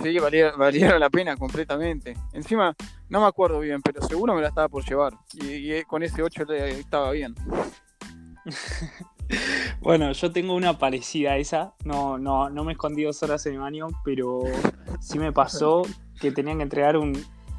Sí, 0.01 0.17
valieron, 0.19 1.00
la 1.00 1.10
pena 1.10 1.38
completamente. 1.38 2.15
Encima, 2.33 2.75
no 3.10 3.22
me 3.22 3.27
acuerdo 3.27 3.60
bien, 3.60 3.81
pero 3.81 4.01
seguro 4.01 4.33
me 4.33 4.41
la 4.41 4.48
estaba 4.48 4.67
por 4.67 4.83
llevar. 4.83 5.13
Y, 5.33 5.83
con 5.83 6.03
ese 6.03 6.24
8 6.24 6.45
estaba 6.53 7.12
bien. 7.12 7.36
bueno, 9.81 10.12
yo 10.12 10.31
tengo 10.31 10.55
una 10.55 10.77
parecida 10.77 11.33
a 11.33 11.38
esa. 11.38 11.74
No, 11.86 12.17
no, 12.17 12.50
no 12.50 12.63
me 12.63 12.74
escondí 12.74 13.03
dos 13.03 13.22
horas 13.24 13.45
en 13.45 13.53
el 13.53 13.60
baño, 13.60 13.88
pero 14.03 14.41
sí 15.00 15.19
me 15.19 15.31
pasó 15.31 15.83
que 16.19 16.31
tenían 16.31 16.57
que 16.57 16.63
entregar 16.63 16.98
un. 16.98 17.13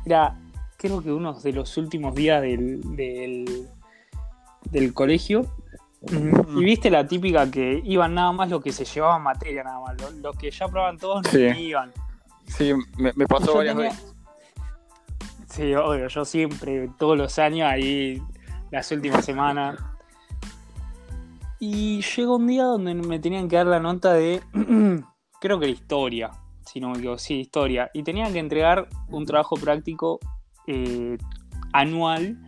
Era, 0.04 0.38
creo 0.84 1.02
que 1.02 1.10
uno 1.10 1.32
de 1.32 1.52
los 1.54 1.78
últimos 1.78 2.14
días 2.14 2.42
del, 2.42 2.82
del, 4.70 4.92
colegio. 4.92 5.46
Y 6.12 6.62
viste 6.62 6.90
la 6.90 7.06
típica 7.06 7.50
que 7.50 7.80
iban 7.82 8.12
nada 8.12 8.32
más 8.32 8.50
los 8.50 8.62
que 8.62 8.70
se 8.70 8.84
llevaban 8.84 9.22
materia, 9.22 9.64
nada 9.64 9.80
más. 9.80 9.96
Los, 10.20 10.36
que 10.36 10.50
ya 10.50 10.68
probaban 10.68 10.98
todos 10.98 11.22
no 11.32 11.58
iban. 11.58 11.90
Sí, 12.46 12.74
me, 12.98 13.26
pasó 13.26 13.54
varias 13.54 13.76
veces. 13.76 14.14
Sí, 15.48 15.74
obvio, 15.74 16.06
yo 16.08 16.24
siempre, 16.26 16.90
todos 16.98 17.16
los 17.16 17.38
años, 17.38 17.66
ahí 17.66 18.22
las 18.70 18.92
últimas 18.92 19.24
semanas. 19.24 19.80
Y 21.58 22.02
llegó 22.02 22.36
un 22.36 22.46
día 22.46 22.64
donde 22.64 22.92
me 22.92 23.18
tenían 23.20 23.48
que 23.48 23.56
dar 23.56 23.68
la 23.68 23.80
nota 23.80 24.12
de, 24.12 24.42
creo 25.40 25.58
que 25.58 25.70
historia, 25.70 26.30
si 26.66 26.78
no 26.78 26.90
me 26.90 26.98
equivoco, 26.98 27.16
sí, 27.16 27.40
historia. 27.40 27.90
Y 27.94 28.02
tenían 28.02 28.34
que 28.34 28.38
entregar 28.38 28.86
un 29.08 29.24
trabajo 29.24 29.56
práctico 29.56 30.20
eh, 30.66 31.18
anual 31.72 32.38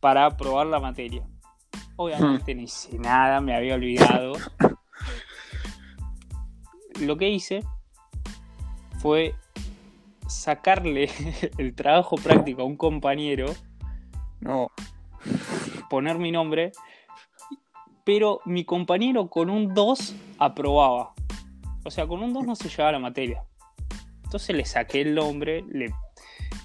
para 0.00 0.36
probar 0.36 0.66
la 0.66 0.80
materia. 0.80 1.26
Obviamente 1.96 2.54
no 2.54 2.62
hice 2.62 2.98
nada, 2.98 3.40
me 3.40 3.54
había 3.54 3.74
olvidado. 3.74 4.32
Lo 7.00 7.16
que 7.16 7.28
hice 7.28 7.62
fue 8.98 9.34
sacarle 10.26 11.10
el 11.58 11.74
trabajo 11.74 12.16
práctico 12.16 12.62
a 12.62 12.64
un 12.64 12.76
compañero. 12.76 13.52
No. 14.40 14.70
Poner 15.88 16.18
mi 16.18 16.32
nombre. 16.32 16.72
Pero 18.04 18.40
mi 18.44 18.64
compañero 18.64 19.28
con 19.28 19.50
un 19.50 19.74
2 19.74 20.14
aprobaba. 20.38 21.12
O 21.84 21.90
sea, 21.90 22.06
con 22.06 22.22
un 22.22 22.32
2 22.32 22.46
no 22.46 22.56
se 22.56 22.68
llevaba 22.68 22.92
la 22.92 22.98
materia. 22.98 23.44
Entonces 24.24 24.56
le 24.56 24.64
saqué 24.64 25.02
el 25.02 25.14
nombre. 25.14 25.64
Le... 25.68 25.92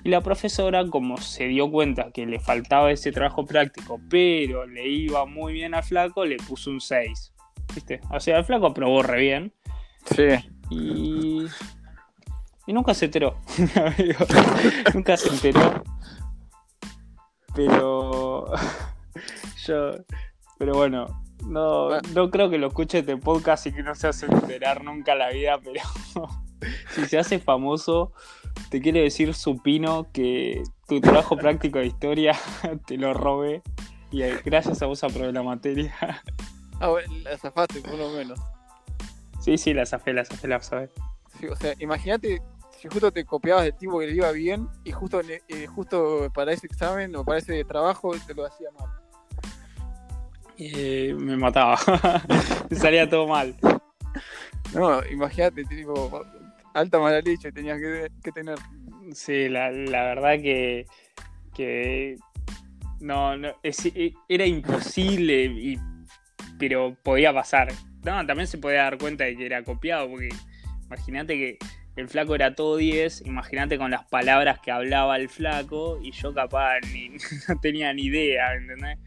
Y 0.06 0.10
la 0.10 0.22
profesora, 0.22 0.86
como 0.88 1.18
se 1.18 1.48
dio 1.48 1.70
cuenta 1.70 2.12
que 2.12 2.26
le 2.26 2.40
faltaba 2.40 2.92
ese 2.92 3.12
trabajo 3.12 3.46
práctico, 3.46 4.00
pero 4.10 4.66
le 4.66 4.88
iba 4.88 5.26
muy 5.26 5.52
bien 5.52 5.74
al 5.74 5.84
flaco, 5.84 6.24
le 6.24 6.38
puso 6.38 6.70
un 6.70 6.80
6. 6.80 7.34
¿Viste? 7.74 8.00
O 8.12 8.20
sea, 8.22 8.38
el 8.38 8.46
flaco 8.46 8.68
aprobó 8.68 9.02
re 9.02 9.20
bien. 9.20 9.54
Sí. 10.06 10.28
Y 10.70 11.48
y 12.68 12.74
nunca 12.74 12.94
se 12.94 13.06
enteró. 13.06 13.38
nunca 14.94 15.18
se 15.18 15.30
enteró. 15.30 15.84
Pero. 17.54 18.46
Yo. 19.66 19.92
Pero 20.58 20.74
bueno. 20.74 21.24
No, 21.46 22.00
no 22.14 22.32
creo 22.32 22.50
que 22.50 22.58
lo 22.58 22.68
escuche 22.68 23.00
este 23.00 23.18
podcast 23.18 23.68
y 23.68 23.72
que 23.72 23.84
no 23.84 23.94
se 23.94 24.08
hace 24.08 24.26
enterar 24.26 24.84
nunca 24.84 25.14
la 25.14 25.30
vida, 25.30 25.60
pero 25.64 25.82
si 26.90 27.06
se 27.06 27.20
hace 27.20 27.38
famoso, 27.38 28.14
te 28.76 28.82
quiere 28.82 29.04
decir 29.04 29.34
supino 29.34 30.12
que 30.12 30.62
tu 30.86 31.00
trabajo 31.00 31.38
práctico 31.38 31.80
de 31.80 31.86
historia 31.86 32.38
te 32.86 32.98
lo 32.98 33.14
robé 33.14 33.62
y 34.12 34.20
gracias 34.44 34.82
a 34.82 34.86
vos 34.86 35.02
aprobé 35.02 35.32
la 35.32 35.44
materia. 35.44 35.96
Ah, 36.82 36.90
bueno, 36.90 37.14
la 37.24 37.38
zafaste 37.38 37.80
por 37.80 37.98
lo 37.98 38.10
menos. 38.10 38.38
Sí, 39.40 39.58
sí, 39.58 39.74
la 39.74 39.86
zafé, 39.86 40.12
la 40.12 40.26
zafé, 40.26 40.46
la 40.50 40.60
zafé. 40.60 40.90
Sí, 41.40 41.48
o 41.48 41.56
sea, 41.56 41.74
imagínate 41.80 42.42
si 42.78 42.90
justo 42.90 43.14
te 43.14 43.24
copiabas 43.24 43.64
del 43.64 43.78
tipo 43.78 43.98
que 43.98 44.08
le 44.08 44.16
iba 44.16 44.30
bien 44.34 44.68
y 44.84 44.92
justo, 44.92 45.22
eh, 45.22 45.68
justo 45.68 46.30
para 46.34 46.52
ese 46.52 46.68
examen 46.68 47.16
o 47.16 47.24
para 47.24 47.40
ese 47.40 47.64
trabajo 47.64 48.12
te 48.28 48.34
lo 48.34 48.46
hacía 48.46 48.68
mal. 48.78 48.90
Eh, 50.58 51.16
me 51.18 51.38
mataba. 51.38 51.80
salía 52.78 53.10
todo 53.10 53.26
mal. 53.26 53.56
No, 54.74 55.02
imagínate, 55.06 55.64
tipo, 55.64 56.26
alta 56.76 57.00
mala 57.00 57.22
leche 57.22 57.52
tenías 57.52 57.80
que, 57.80 58.32
tener. 58.32 58.60
Sí, 59.14 59.50
la, 59.50 59.70
verdad 59.70 60.34
que, 60.42 60.86
que 61.54 62.18
no, 63.00 63.38
no 63.38 63.56
era 63.64 64.46
imposible, 64.46 65.46
y, 65.46 65.80
pero 66.60 66.96
podía 67.02 67.34
pasar. 67.34 67.72
No, 68.04 68.26
también 68.26 68.48
se 68.48 68.58
podía 68.58 68.84
dar 68.84 68.98
cuenta 68.98 69.24
de 69.24 69.36
que 69.36 69.46
era 69.46 69.64
copiado, 69.64 70.10
porque 70.10 70.30
imagínate 70.86 71.34
que 71.36 71.58
el 71.96 72.10
flaco 72.10 72.36
era 72.36 72.54
todo 72.56 72.76
10, 72.76 73.26
imagínate 73.26 73.78
con 73.78 73.90
las 73.90 74.06
palabras 74.06 74.60
que 74.60 74.72
hablaba 74.72 75.16
el 75.16 75.30
flaco 75.30 75.98
y 76.02 76.12
yo 76.12 76.34
capaz 76.34 76.82
ni, 76.92 77.10
no 77.48 77.60
tenía 77.62 77.94
ni 77.94 78.04
idea, 78.04 78.54
¿entendés? 78.54 79.00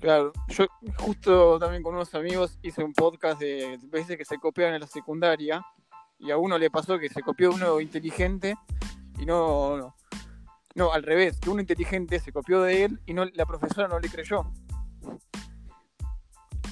Claro, 0.00 0.32
yo 0.48 0.66
justo 0.96 1.58
también 1.58 1.82
con 1.82 1.94
unos 1.94 2.14
amigos 2.14 2.58
hice 2.62 2.82
un 2.82 2.92
podcast 2.92 3.40
de 3.40 3.78
veces 3.84 4.16
que 4.16 4.24
se 4.24 4.38
copian 4.38 4.74
en 4.74 4.80
la 4.80 4.86
secundaria 4.86 5.62
y 6.20 6.30
a 6.30 6.36
uno 6.36 6.58
le 6.58 6.70
pasó 6.70 6.98
que 6.98 7.08
se 7.08 7.22
copió 7.22 7.50
uno 7.50 7.80
inteligente 7.80 8.54
y 9.18 9.26
no, 9.26 9.76
no, 9.76 9.96
no 10.74 10.92
al 10.92 11.02
revés, 11.02 11.38
que 11.40 11.50
uno 11.50 11.60
inteligente 11.60 12.20
se 12.20 12.32
copió 12.32 12.62
de 12.62 12.84
él 12.84 13.00
y 13.06 13.14
no 13.14 13.24
la 13.24 13.46
profesora 13.46 13.88
no 13.88 13.98
le 13.98 14.08
creyó. 14.08 14.50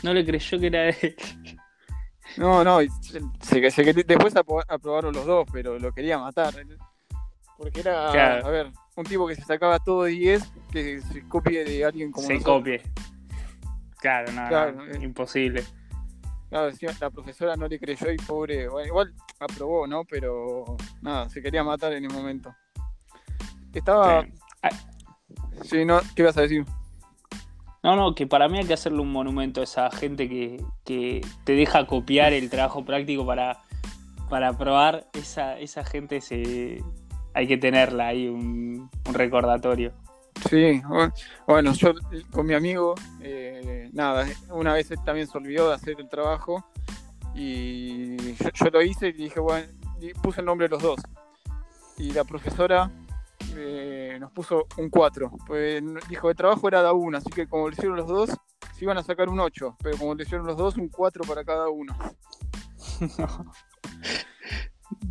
No 0.03 0.15
le 0.15 0.25
creyó 0.25 0.59
que 0.61 0.67
era 0.67 0.89
él. 0.91 1.17
No, 2.37 2.63
no, 2.63 2.79
se, 3.01 3.71
se, 3.71 3.95
después 3.95 4.35
aprobaron 4.37 5.15
los 5.15 5.27
dos, 5.27 5.49
pero 5.51 5.79
lo 5.79 5.93
quería 5.93 6.19
matar. 6.19 6.55
Porque 7.57 7.81
era, 7.81 8.39
a 8.39 8.51
ver, 8.51 8.71
un 8.95 9.05
tipo 9.05 9.27
que 9.27 9.35
se 9.35 9.43
sacaba 9.43 9.79
todo 9.81 10.05
de 10.05 10.13
10, 10.13 10.53
que 10.71 11.01
se 11.01 11.27
copie 11.27 11.65
de 11.65 11.85
alguien 11.85 12.13
como 12.13 12.27
Se 12.27 12.41
copie. 12.41 12.83
Claro, 13.99 14.31
no, 14.33 14.85
eh. 14.85 14.99
imposible. 15.01 15.65
Claro, 16.51 16.73
la 17.01 17.11
profesora 17.11 17.57
no 17.57 17.69
le 17.69 17.79
creyó 17.79 18.11
y 18.11 18.17
pobre, 18.17 18.69
bueno, 18.69 18.87
igual 18.87 19.15
aprobó, 19.39 19.87
¿no? 19.87 20.05
Pero 20.05 20.65
nada, 21.03 21.29
se 21.29 21.43
quería 21.43 21.63
matar 21.63 21.93
en 21.93 22.05
el 22.05 22.13
momento. 22.13 22.55
Estaba... 23.73 24.27
Sí, 25.63 25.85
no, 25.85 26.01
¿qué 26.15 26.23
vas 26.23 26.37
a 26.39 26.43
decir? 26.43 26.65
No, 27.83 27.97
no, 27.97 28.15
que 28.15 28.27
para 28.27 28.49
mí 28.49 28.59
hay 28.59 28.65
que 28.65 28.75
hacerle 28.75 29.01
un 29.01 29.13
monumento 29.13 29.61
a 29.61 29.65
esa 29.65 29.91
gente 29.91 30.29
que, 30.29 31.21
te 31.45 31.53
deja 31.53 31.87
copiar 31.87 32.33
el 32.33 32.51
trabajo 32.51 32.85
práctico 32.85 33.25
para, 33.25 33.59
para 34.29 34.57
probar. 34.57 35.07
Esa, 35.13 35.59
esa 35.59 35.85
gente 35.85 36.21
se, 36.21 36.83
hay 37.35 37.47
que 37.47 37.57
tenerla 37.57 38.09
ahí, 38.09 38.29
un, 38.29 38.91
recordatorio. 39.13 39.93
Sí, 40.49 40.83
bueno, 41.47 41.73
yo 41.73 41.95
con 42.31 42.47
mi 42.47 42.55
amigo, 42.55 42.95
eh, 43.21 43.91
nada, 43.93 44.27
una 44.51 44.75
vez 44.75 44.89
también 45.05 45.27
se 45.27 45.37
olvidó 45.37 45.69
de 45.69 45.75
hacer 45.75 45.97
el 45.99 46.09
trabajo 46.09 46.65
y 47.35 48.17
yo, 48.35 48.71
lo 48.73 48.83
hice 48.83 49.09
y 49.09 49.13
dije, 49.13 49.41
bueno, 49.41 49.67
puse 50.23 50.41
el 50.41 50.47
nombre 50.47 50.67
de 50.67 50.71
los 50.71 50.83
dos. 50.83 51.01
Y 51.97 52.13
la 52.13 52.25
profesora 52.25 52.91
eh, 53.57 54.17
nos 54.21 54.33
puso 54.33 54.67
un 54.77 54.91
4. 54.91 55.31
Pues 55.47 55.83
dijo, 56.09 56.31
el 56.31 56.37
trabajo 56.37 56.69
era 56.69 56.83
da 56.83 56.93
1, 56.93 57.19
así 57.19 57.31
que 57.31 57.49
como 57.49 57.69
lo 57.69 57.73
hicieron 57.73 57.97
los 57.97 58.07
dos, 58.07 58.31
se 58.75 58.85
iban 58.85 58.99
a 58.99 59.03
sacar 59.03 59.29
un 59.29 59.41
8. 59.41 59.77
Pero 59.83 59.99
como 59.99 60.15
lo 60.15 60.23
hicieron 60.23 60.47
los 60.47 60.57
dos, 60.57 60.77
un 60.77 60.89
4 60.89 61.25
para 61.25 61.45
cada 61.45 61.69
uno. 61.69 61.97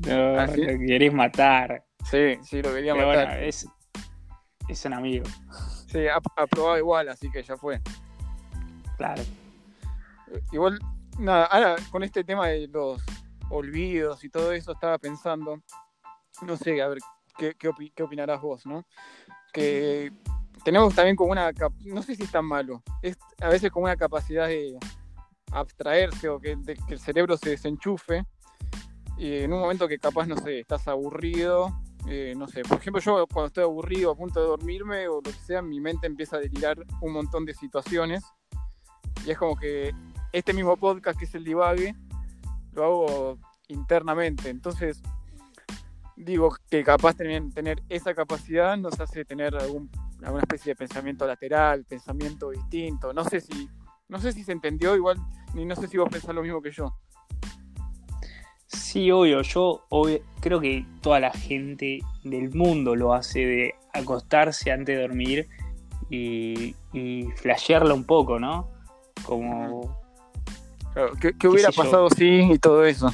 no, 0.07 0.46
lo 0.46 0.53
querés 0.86 1.13
matar. 1.13 1.84
Sí, 2.10 2.38
sí, 2.43 2.62
lo 2.62 2.74
quería 2.74 2.96
matar. 2.96 3.43
es, 3.43 3.67
es 4.67 4.86
un 4.86 4.93
amigo. 4.93 5.25
Sí, 5.88 6.05
aprobado 6.36 6.77
igual, 6.77 7.09
así 7.09 7.29
que 7.31 7.43
ya 7.43 7.57
fue. 7.57 7.81
Claro. 8.97 9.24
Igual, 10.51 10.79
nada, 11.17 11.45
ahora 11.45 11.75
con 11.91 12.03
este 12.03 12.24
tema 12.24 12.47
de 12.47 12.67
los 12.67 13.01
olvidos 13.50 14.24
y 14.24 14.29
todo 14.29 14.51
eso, 14.51 14.74
estaba 14.74 14.97
pensando, 14.97 15.62
no 16.41 16.57
sé, 16.57 16.81
a 16.81 16.88
ver, 16.88 17.00
qué, 17.38 18.03
opinarás 18.03 18.41
vos, 18.41 18.65
¿no? 18.65 18.86
Que 19.53 20.12
tenemos 20.63 20.93
también 20.93 21.15
como 21.15 21.31
una, 21.31 21.51
no 21.86 22.01
sé 22.01 22.15
si 22.15 22.24
es 22.24 22.31
tan 22.31 22.45
malo, 22.45 22.83
es 23.01 23.17
a 23.41 23.50
veces 23.50 23.71
como 23.71 23.86
una 23.86 23.95
capacidad 23.95 24.47
de 24.47 24.77
abstraerse 25.51 26.27
o 26.29 26.39
que, 26.39 26.57
el 26.89 27.00
cerebro 27.00 27.38
se 27.38 27.51
desenchufe 27.51 28.25
y 29.17 29.38
en 29.38 29.53
un 29.53 29.59
momento 29.59 29.88
que 29.88 29.97
capaz, 29.97 30.27
no 30.27 30.38
sé, 30.38 30.59
estás 30.59 30.88
aburrido, 30.88 31.71
eh, 32.08 32.34
no 32.38 32.48
sé, 32.48 32.62
por 32.63 32.77
ejemplo 32.77 33.01
yo 33.01 33.27
cuando 33.27 33.48
estoy 33.48 33.63
aburrido 33.63 34.12
a 34.12 34.16
punto 34.16 34.39
de 34.39 34.48
dormirme 34.48 35.08
o 35.08 35.16
lo 35.16 35.22
que 35.22 35.34
sea, 35.34 35.62
mi 35.62 35.80
mente 35.80 36.08
empieza 36.08 36.38
a 36.38 36.39
delirar 36.39 36.77
un 37.01 37.13
montón 37.13 37.46
de 37.46 37.54
situaciones 37.54 38.24
Y 39.25 39.32
es 39.32 39.38
como 39.38 39.58
que 39.58 39.94
este 40.32 40.54
mismo 40.54 40.77
podcast 40.77 41.18
que 41.18 41.25
es 41.25 41.36
el 41.36 41.44
divague, 41.44 41.96
lo 42.74 42.84
hago 42.84 43.39
internamente. 43.68 44.50
Entonces, 44.50 45.01
digo 46.16 46.56
que 46.70 46.84
capaz 46.84 47.16
tener, 47.16 47.44
tener 47.54 47.84
esa 47.89 48.13
capacidad 48.13 48.77
nos 48.77 49.00
hace 49.00 49.25
tener 49.25 49.56
alguna 49.56 50.39
especie 50.39 50.72
de 50.72 50.75
pensamiento 50.75 51.25
lateral, 51.25 51.86
pensamiento 51.86 52.50
distinto. 52.51 53.13
No 53.13 53.24
sé 53.24 53.42
si, 53.42 53.70
no 54.08 54.20
sé 54.20 54.32
si 54.32 54.44
se 54.44 54.51
entendió 54.51 54.96
igual, 54.96 55.18
ni 55.54 55.66
no 55.66 55.75
sé 55.75 55.88
si 55.88 55.98
vos 55.98 56.10
pensás 56.10 56.34
lo 56.34 56.42
mismo 56.42 56.62
que 56.62 56.72
yo. 56.72 56.96
Sí, 58.67 59.09
obvio, 59.12 59.41
yo 59.41 59.86
obvio, 59.89 60.19
creo 60.41 60.59
que 60.59 60.86
toda 61.01 61.19
la 61.19 61.31
gente 61.31 62.00
del 62.24 62.53
mundo 62.53 62.95
lo 62.95 63.13
hace 63.13 63.39
de 63.45 63.75
acostarse 63.93 64.71
antes 64.71 64.97
de 64.97 65.01
dormir 65.01 65.47
y, 66.09 66.75
y 66.93 67.24
flashearla 67.38 67.93
un 67.93 68.03
poco, 68.03 68.39
¿no? 68.39 68.69
Como... 69.25 69.97
Claro, 70.93 71.13
¿qué, 71.21 71.33
qué 71.38 71.47
hubiera 71.47 71.71
pasado 71.71 72.09
si 72.09 72.25
y 72.25 72.59
todo 72.59 72.83
eso? 72.86 73.09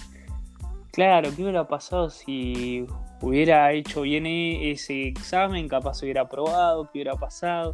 Claro, 0.91 1.29
¿qué 1.35 1.43
hubiera 1.43 1.67
pasado 1.67 2.09
si 2.09 2.85
hubiera 3.21 3.71
hecho 3.73 4.01
bien 4.01 4.25
e- 4.25 4.71
ese 4.71 5.07
examen? 5.07 5.67
Capaz 5.67 6.01
hubiera 6.01 6.21
aprobado, 6.21 6.85
¿qué 6.85 6.99
hubiera 6.99 7.15
pasado? 7.15 7.73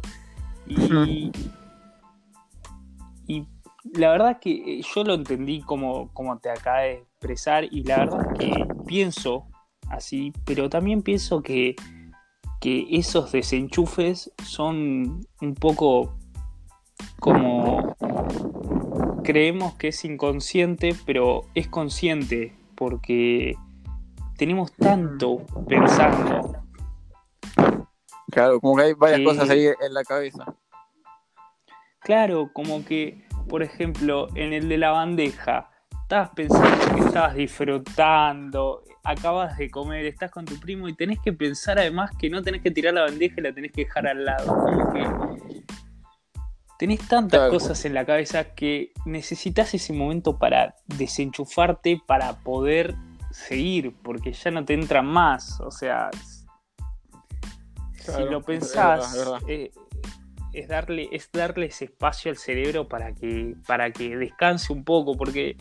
Y, 0.66 1.32
y 3.26 3.46
la 3.94 4.10
verdad 4.10 4.38
que 4.40 4.78
eh, 4.78 4.82
yo 4.82 5.04
lo 5.04 5.14
entendí 5.14 5.60
como, 5.62 6.12
como 6.12 6.38
te 6.38 6.50
acabas 6.50 6.82
de 6.82 7.09
expresar 7.20 7.64
y 7.70 7.84
la 7.84 7.98
verdad 7.98 8.32
que 8.38 8.66
pienso 8.86 9.46
así, 9.90 10.32
pero 10.46 10.70
también 10.70 11.02
pienso 11.02 11.42
que, 11.42 11.76
que 12.62 12.86
esos 12.90 13.30
desenchufes 13.30 14.32
son 14.42 15.26
un 15.42 15.54
poco 15.54 16.16
como 17.18 17.94
creemos 19.22 19.74
que 19.74 19.88
es 19.88 20.02
inconsciente, 20.06 20.96
pero 21.04 21.42
es 21.54 21.68
consciente 21.68 22.56
porque 22.74 23.54
tenemos 24.38 24.72
tanto 24.72 25.44
pensando. 25.68 26.56
Claro, 28.30 28.60
como 28.60 28.76
que 28.76 28.82
hay 28.84 28.94
varias 28.94 29.20
cosas 29.20 29.50
ahí 29.50 29.66
en 29.66 29.92
la 29.92 30.04
cabeza. 30.04 30.46
Claro, 31.98 32.50
como 32.54 32.82
que, 32.82 33.26
por 33.46 33.62
ejemplo, 33.62 34.28
en 34.34 34.54
el 34.54 34.70
de 34.70 34.78
la 34.78 34.92
bandeja, 34.92 35.70
estabas 36.10 36.30
pensando 36.34 36.94
que 36.96 37.00
estabas 37.06 37.34
disfrutando, 37.36 38.82
acabas 39.04 39.56
de 39.56 39.70
comer, 39.70 40.06
estás 40.06 40.28
con 40.32 40.44
tu 40.44 40.58
primo 40.58 40.88
y 40.88 40.94
tenés 40.96 41.20
que 41.20 41.32
pensar 41.32 41.78
además 41.78 42.10
que 42.18 42.28
no 42.28 42.42
tenés 42.42 42.62
que 42.62 42.72
tirar 42.72 42.94
la 42.94 43.02
bandeja 43.02 43.36
y 43.38 43.42
la 43.42 43.52
tenés 43.52 43.70
que 43.70 43.84
dejar 43.84 44.08
al 44.08 44.24
lado. 44.24 44.44
Como 44.56 44.92
que 44.92 45.06
tenés 46.80 47.06
tantas 47.06 47.38
Claro. 47.38 47.52
cosas 47.52 47.84
en 47.84 47.94
la 47.94 48.04
cabeza 48.04 48.42
que 48.56 48.90
necesitas 49.04 49.72
ese 49.72 49.92
momento 49.92 50.36
para 50.36 50.74
desenchufarte, 50.86 52.02
para 52.04 52.40
poder 52.40 52.96
seguir, 53.30 53.94
porque 54.02 54.32
ya 54.32 54.50
no 54.50 54.64
te 54.64 54.74
entran 54.74 55.06
más. 55.06 55.60
O 55.60 55.70
sea, 55.70 56.10
Claro, 58.04 58.24
si 58.24 58.30
lo 58.32 58.38
es 58.40 58.44
pensás, 58.46 58.98
verdad, 58.98 59.12
es 59.12 59.18
verdad. 59.18 59.38
eh, 59.46 59.70
es, 60.54 60.66
darle, 60.66 61.08
es 61.12 61.30
darle 61.30 61.66
ese 61.66 61.84
espacio 61.84 62.32
al 62.32 62.36
cerebro 62.36 62.88
para 62.88 63.14
que, 63.14 63.54
para 63.64 63.92
que 63.92 64.16
descanse 64.16 64.72
un 64.72 64.82
poco, 64.82 65.16
porque 65.16 65.56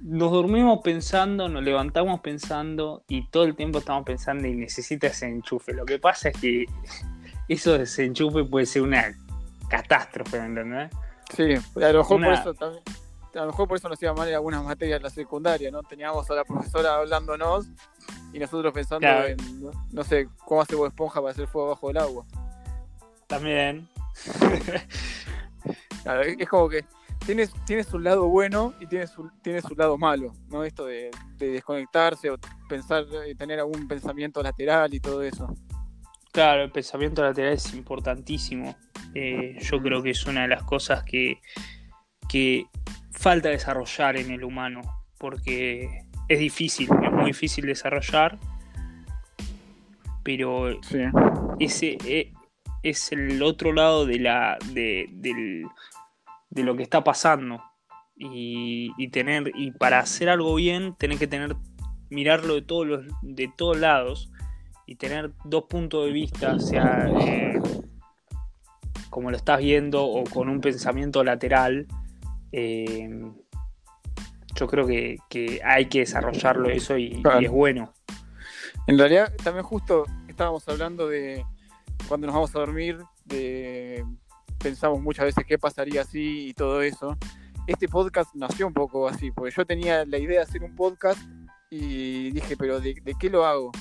nos 0.00 0.30
dormimos 0.30 0.80
pensando, 0.82 1.48
nos 1.48 1.62
levantamos 1.62 2.20
pensando 2.20 3.02
y 3.08 3.26
todo 3.28 3.44
el 3.44 3.56
tiempo 3.56 3.78
estamos 3.78 4.04
pensando 4.04 4.46
y 4.46 4.54
necesita 4.54 5.08
ese 5.08 5.26
enchufe. 5.26 5.72
Lo 5.72 5.84
que 5.84 5.98
pasa 5.98 6.28
es 6.30 6.36
que 6.40 6.64
eso 7.48 7.76
de 7.76 7.84
ese 7.84 8.04
enchufe 8.04 8.44
puede 8.44 8.66
ser 8.66 8.82
una 8.82 9.14
catástrofe, 9.68 10.38
¿me 10.40 10.46
entendés? 10.46 10.90
Sí, 11.34 11.54
a 11.82 11.88
lo 11.92 11.98
mejor 11.98 12.16
Una- 12.18 12.26
por 12.28 12.34
eso 12.38 12.54
también. 12.54 12.82
A 13.34 13.40
lo 13.40 13.46
mejor 13.48 13.68
por 13.68 13.76
eso 13.76 13.88
nos 13.90 14.00
iba 14.02 14.14
mal 14.14 14.26
en 14.28 14.34
algunas 14.34 14.64
materias 14.64 14.98
de 14.98 15.02
la 15.02 15.10
secundaria, 15.10 15.70
¿no? 15.70 15.82
Teníamos 15.82 16.30
a 16.30 16.34
la 16.34 16.44
profesora 16.44 16.94
hablándonos 16.94 17.68
y 18.32 18.38
nosotros 18.38 18.72
pensando 18.72 19.00
Claro. 19.06 19.26
en, 19.26 19.36
no, 19.92 20.04
sé, 20.04 20.28
cómo 20.46 20.62
hace 20.62 20.74
Bob 20.74 20.86
Esponja 20.86 21.20
para 21.20 21.32
hacer 21.32 21.46
fuego 21.46 21.68
bajo 21.68 21.90
el 21.90 21.98
agua. 21.98 22.24
También. 23.26 23.88
Claro, 26.02 26.22
es 26.22 26.48
como 26.48 26.68
que 26.68 26.84
tiene, 27.26 27.46
tiene 27.66 27.84
su 27.84 27.98
lado 27.98 28.28
bueno 28.28 28.72
y 28.80 28.86
tiene 28.86 29.06
su, 29.06 29.28
tiene 29.42 29.60
su 29.60 29.74
lado 29.74 29.98
malo, 29.98 30.32
¿no? 30.48 30.64
Esto 30.64 30.86
de, 30.86 31.10
de 31.36 31.48
desconectarse 31.50 32.30
o 32.30 32.38
pensar, 32.68 33.04
eh, 33.26 33.34
tener 33.34 33.58
algún 33.58 33.86
pensamiento 33.88 34.42
lateral 34.42 34.94
y 34.94 35.00
todo 35.00 35.22
eso. 35.22 35.52
Claro, 36.32 36.62
el 36.62 36.70
pensamiento 36.70 37.22
lateral 37.22 37.52
es 37.54 37.74
importantísimo. 37.74 38.76
Eh, 39.14 39.58
yo 39.60 39.80
creo 39.82 40.02
que 40.02 40.10
es 40.10 40.24
una 40.26 40.42
de 40.42 40.48
las 40.48 40.62
cosas 40.62 41.02
que, 41.04 41.40
que 42.28 42.66
falta 43.10 43.48
desarrollar 43.48 44.16
en 44.16 44.30
el 44.30 44.44
humano, 44.44 44.82
porque 45.18 45.88
es 46.28 46.38
difícil, 46.38 46.88
es 47.02 47.12
muy 47.12 47.26
difícil 47.26 47.64
desarrollar, 47.66 48.38
pero 50.22 50.80
Sí. 50.82 50.98
ese 51.60 51.96
eh, 52.04 52.32
es 52.82 53.12
el 53.12 53.42
otro 53.42 53.72
lado 53.72 54.06
de 54.06 54.18
la 54.18 54.58
de, 54.72 55.06
del- 55.12 55.66
de 56.56 56.64
lo 56.64 56.74
que 56.74 56.82
está 56.82 57.04
pasando. 57.04 57.62
Y, 58.18 58.92
y 58.96 59.08
tener 59.08 59.52
y 59.54 59.72
para 59.72 59.98
hacer 59.98 60.30
algo 60.30 60.54
bien 60.54 60.96
tenés 60.96 61.18
que 61.18 61.26
tener 61.26 61.54
mirarlo 62.08 62.54
de 62.54 62.62
todos 62.62 62.86
los 62.86 63.04
de 63.20 63.52
todos 63.54 63.76
lados 63.76 64.32
y 64.86 64.94
tener 64.96 65.32
dos 65.44 65.64
puntos 65.64 66.06
de 66.06 66.12
vista 66.12 66.58
sea 66.58 67.10
eh, 67.20 67.60
como 69.10 69.30
lo 69.30 69.36
estás 69.36 69.60
viendo 69.60 70.02
o 70.02 70.24
con 70.24 70.48
un 70.48 70.62
pensamiento 70.62 71.22
lateral 71.24 71.86
eh, 72.52 73.10
yo 74.54 74.66
creo 74.66 74.86
que, 74.86 75.18
que 75.28 75.60
hay 75.62 75.86
que 75.86 76.00
desarrollarlo 76.00 76.70
eso 76.70 76.96
y, 76.96 77.22
y 77.40 77.44
es 77.44 77.50
bueno. 77.50 77.92
En 78.86 78.98
realidad, 78.98 79.32
también 79.42 79.64
justo 79.64 80.04
estábamos 80.28 80.66
hablando 80.68 81.08
de 81.08 81.44
cuando 82.08 82.26
nos 82.26 82.34
vamos 82.34 82.54
a 82.54 82.58
dormir, 82.60 82.98
de 83.24 84.04
pensamos 84.58 85.00
muchas 85.00 85.26
veces 85.26 85.44
qué 85.46 85.58
pasaría 85.58 86.02
así 86.02 86.48
y 86.48 86.54
todo 86.54 86.82
eso. 86.82 87.16
Este 87.66 87.88
podcast 87.88 88.34
nació 88.34 88.66
un 88.66 88.74
poco 88.74 89.08
así, 89.08 89.30
porque 89.30 89.54
yo 89.54 89.66
tenía 89.66 90.04
la 90.04 90.18
idea 90.18 90.38
de 90.40 90.44
hacer 90.46 90.62
un 90.62 90.74
podcast 90.76 91.20
y 91.70 92.30
dije, 92.30 92.56
pero 92.56 92.80
¿de, 92.80 92.94
de 93.02 93.14
qué 93.18 93.28
lo 93.28 93.44
hago? 93.44 93.72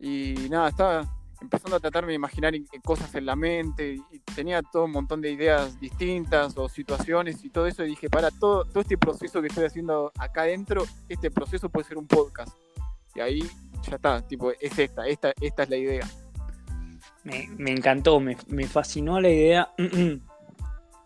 Y 0.00 0.34
nada, 0.50 0.68
estaba 0.68 1.14
empezando 1.40 1.76
a 1.76 1.80
tratarme 1.80 2.08
de 2.08 2.16
imaginar 2.16 2.54
in- 2.56 2.66
cosas 2.84 3.14
en 3.14 3.24
la 3.24 3.36
mente 3.36 3.98
y 4.10 4.18
tenía 4.34 4.60
todo 4.62 4.86
un 4.86 4.90
montón 4.90 5.20
de 5.20 5.30
ideas 5.30 5.78
distintas 5.78 6.58
o 6.58 6.68
situaciones 6.68 7.44
y 7.44 7.50
todo 7.50 7.66
eso 7.68 7.84
y 7.84 7.90
dije, 7.90 8.10
para, 8.10 8.32
todo, 8.32 8.64
todo 8.64 8.80
este 8.80 8.98
proceso 8.98 9.40
que 9.40 9.46
estoy 9.46 9.64
haciendo 9.64 10.10
acá 10.18 10.42
adentro, 10.42 10.84
este 11.08 11.30
proceso 11.30 11.68
puede 11.68 11.86
ser 11.86 11.98
un 11.98 12.08
podcast. 12.08 12.56
Y 13.14 13.20
ahí 13.20 13.40
ya 13.88 13.94
está, 13.96 14.20
tipo, 14.26 14.50
es 14.50 14.76
esta, 14.78 15.06
esta, 15.06 15.32
esta 15.40 15.62
es 15.62 15.70
la 15.70 15.76
idea. 15.76 16.08
Me, 17.28 17.46
me 17.58 17.70
encantó, 17.72 18.20
me, 18.20 18.36
me 18.48 18.66
fascinó 18.66 19.20
la 19.20 19.28
idea 19.28 19.70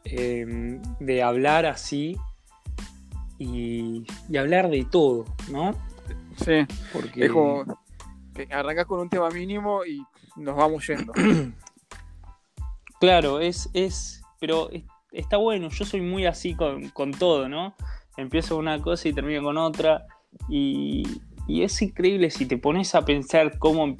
eh, 0.04 0.78
de 1.00 1.22
hablar 1.22 1.66
así 1.66 2.16
y, 3.38 4.04
y 4.28 4.37
hablar 4.37 4.70
de 4.70 4.85
todo, 4.85 5.24
¿no? 5.50 5.74
Sí, 6.37 6.64
Porque 6.92 7.24
es 7.24 7.30
como 7.32 7.64
que 8.35 8.46
arrancás 8.52 8.87
con 8.87 9.00
un 9.00 9.08
tema 9.11 9.28
mínimo 9.30 9.85
y 9.85 10.02
nos 10.37 10.56
vamos 10.56 10.87
yendo. 10.87 11.12
Claro, 13.00 13.40
es, 13.40 13.68
es, 13.74 14.22
pero 14.38 14.70
es- 14.70 14.85
está 15.11 15.37
bueno, 15.37 15.68
yo 15.70 15.85
soy 15.85 16.00
muy 16.00 16.24
así 16.24 16.54
con, 16.54 16.88
con 16.90 17.11
todo, 17.11 17.48
¿no? 17.48 17.74
Empiezo 18.16 18.54
con 18.54 18.64
una 18.66 18.80
cosa 18.80 19.08
y 19.08 19.12
termino 19.12 19.42
con 19.42 19.56
otra 19.58 20.06
y, 20.48 21.02
y 21.48 21.62
es 21.64 21.82
increíble 21.82 22.30
si 22.30 22.46
te 22.46 22.58
pones 22.58 22.94
a 22.94 23.04
pensar 23.04 23.58
cómo, 23.58 23.96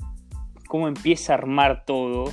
cómo 0.73 0.89
empieza 0.89 1.35
a 1.35 1.37
armar 1.37 1.85
todo, 1.85 2.33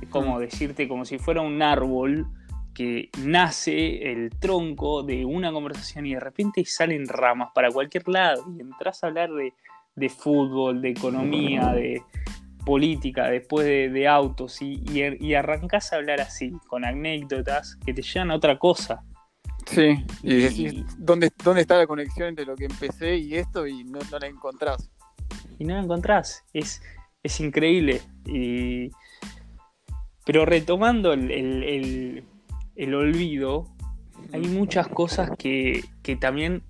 es 0.00 0.08
como 0.08 0.36
Mm. 0.36 0.40
decirte 0.40 0.88
como 0.88 1.04
si 1.04 1.18
fuera 1.18 1.42
un 1.42 1.60
árbol 1.60 2.26
que 2.72 3.10
nace 3.18 4.10
el 4.10 4.30
tronco 4.40 5.02
de 5.02 5.26
una 5.26 5.52
conversación 5.52 6.06
y 6.06 6.14
de 6.14 6.20
repente 6.20 6.64
salen 6.64 7.06
ramas 7.06 7.50
para 7.54 7.70
cualquier 7.70 8.08
lado 8.08 8.42
y 8.56 8.62
entras 8.62 9.04
a 9.04 9.08
hablar 9.08 9.30
de, 9.32 9.52
de 9.96 10.08
fútbol, 10.08 10.80
de 10.80 10.88
economía, 10.92 11.72
de 11.74 12.00
política, 12.64 13.28
después 13.28 13.66
de, 13.66 13.90
de 13.90 14.08
autos 14.08 14.62
y, 14.62 14.82
y, 14.90 15.26
y 15.26 15.34
arrancás 15.34 15.92
a 15.92 15.96
hablar 15.96 16.22
así, 16.22 16.50
con 16.68 16.86
anécdotas 16.86 17.76
que 17.84 17.92
te 17.92 18.00
llevan 18.00 18.30
a 18.30 18.36
otra 18.36 18.58
cosa. 18.58 19.04
Sí, 19.66 20.02
y 20.22 20.34
decís, 20.36 20.84
¿dónde, 20.96 21.30
¿dónde 21.44 21.60
está 21.60 21.76
la 21.76 21.86
conexión 21.86 22.28
entre 22.28 22.46
lo 22.46 22.56
que 22.56 22.64
empecé 22.64 23.16
y 23.18 23.34
esto? 23.34 23.66
Y 23.66 23.84
no, 23.84 23.98
no 24.10 24.18
la 24.18 24.26
encontrás. 24.26 24.88
y 25.58 25.64
no 25.66 25.74
la 25.74 25.82
encontrás. 25.82 26.44
Es, 26.54 26.80
es 27.22 27.40
increíble. 27.40 28.02
Y... 28.26 28.90
Pero 30.24 30.44
retomando 30.44 31.12
el, 31.12 31.30
el- 31.30 31.62
el- 31.64 32.24
el 32.76 32.94
olvido, 32.94 33.66
hay 34.32 34.42
muchas 34.46 34.86
cosas 34.88 35.30
que, 35.38 35.84
que 36.02 36.16
también, 36.16 36.62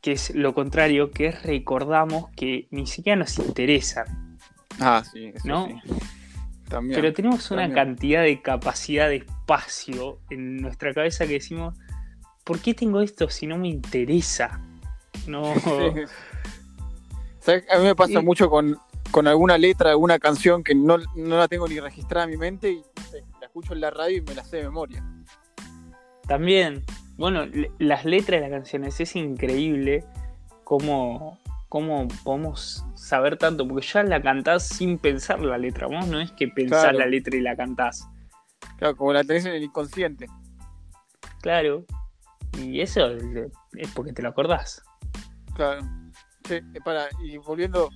que 0.00 0.12
es 0.12 0.34
lo 0.34 0.54
contrario, 0.54 1.10
que 1.10 1.26
es 1.26 1.42
recordamos 1.42 2.30
que 2.34 2.66
ni 2.70 2.86
siquiera 2.86 3.16
nos 3.16 3.38
interesan. 3.38 4.38
Ah, 4.80 5.02
sí, 5.10 5.26
eso 5.26 5.46
¿No? 5.46 5.66
sí. 5.66 5.74
También. 6.68 6.98
Pero 7.00 7.12
tenemos 7.12 7.50
una 7.50 7.70
cantidad 7.70 8.22
de 8.22 8.40
capacidad 8.40 9.08
de 9.08 9.16
espacio 9.16 10.20
en 10.30 10.56
nuestra 10.56 10.94
cabeza 10.94 11.26
que 11.26 11.34
decimos, 11.34 11.78
¿por 12.44 12.58
qué 12.60 12.72
tengo 12.72 13.02
esto 13.02 13.28
si 13.28 13.46
no 13.46 13.58
me 13.58 13.68
interesa? 13.68 14.60
No. 15.26 15.42
A 17.72 17.78
mí 17.78 17.84
me 17.84 17.94
pasa 17.94 18.20
mucho 18.22 18.48
con, 18.48 18.78
alguna 19.20 19.58
letra, 19.58 19.90
alguna 19.90 20.18
canción 20.18 20.64
que 20.64 20.74
no, 20.74 20.98
la 21.16 21.48
tengo 21.48 21.68
ni 21.68 21.78
registrada 21.80 22.24
en 22.24 22.30
mi 22.30 22.36
mente 22.36 22.70
y 22.70 22.82
la 23.40 23.46
escucho 23.46 23.74
en 23.74 23.80
la 23.80 23.90
radio 23.90 24.18
y 24.18 24.20
me 24.22 24.34
la 24.34 24.44
sé 24.44 24.58
de 24.58 24.64
memoria. 24.64 25.04
También, 26.26 26.82
bueno, 27.16 27.44
las 27.78 28.04
letras 28.04 28.40
de 28.40 28.48
las 28.48 28.50
canciones 28.50 29.00
es 29.00 29.16
increíble 29.16 30.04
cómo, 30.64 31.38
cómo 31.68 32.08
podemos 32.24 32.84
saber 32.94 33.36
tanto, 33.36 33.66
porque 33.66 33.86
ya 33.86 34.02
la 34.02 34.22
cantás 34.22 34.66
sin 34.66 34.98
pensar 34.98 35.40
la 35.40 35.58
letra, 35.58 35.86
vos 35.86 36.06
no 36.06 36.20
es 36.20 36.32
que 36.32 36.48
pensás 36.48 36.94
la 36.94 37.06
letra 37.06 37.36
y 37.36 37.40
la 37.40 37.56
cantás. 37.56 38.08
Claro, 38.78 38.96
como 38.96 39.12
la 39.12 39.24
tenés 39.24 39.44
en 39.44 39.52
el 39.52 39.62
inconsciente. 39.62 40.26
Claro, 41.40 41.84
y 42.58 42.80
eso 42.80 43.10
es 43.10 43.88
porque 43.94 44.12
te 44.12 44.22
lo 44.22 44.28
acordás. 44.28 44.82
Claro. 45.54 45.82
Sí, 46.44 46.54
eh, 46.54 46.80
para, 46.84 47.08
y 47.22 47.36
volviendo 47.36 47.88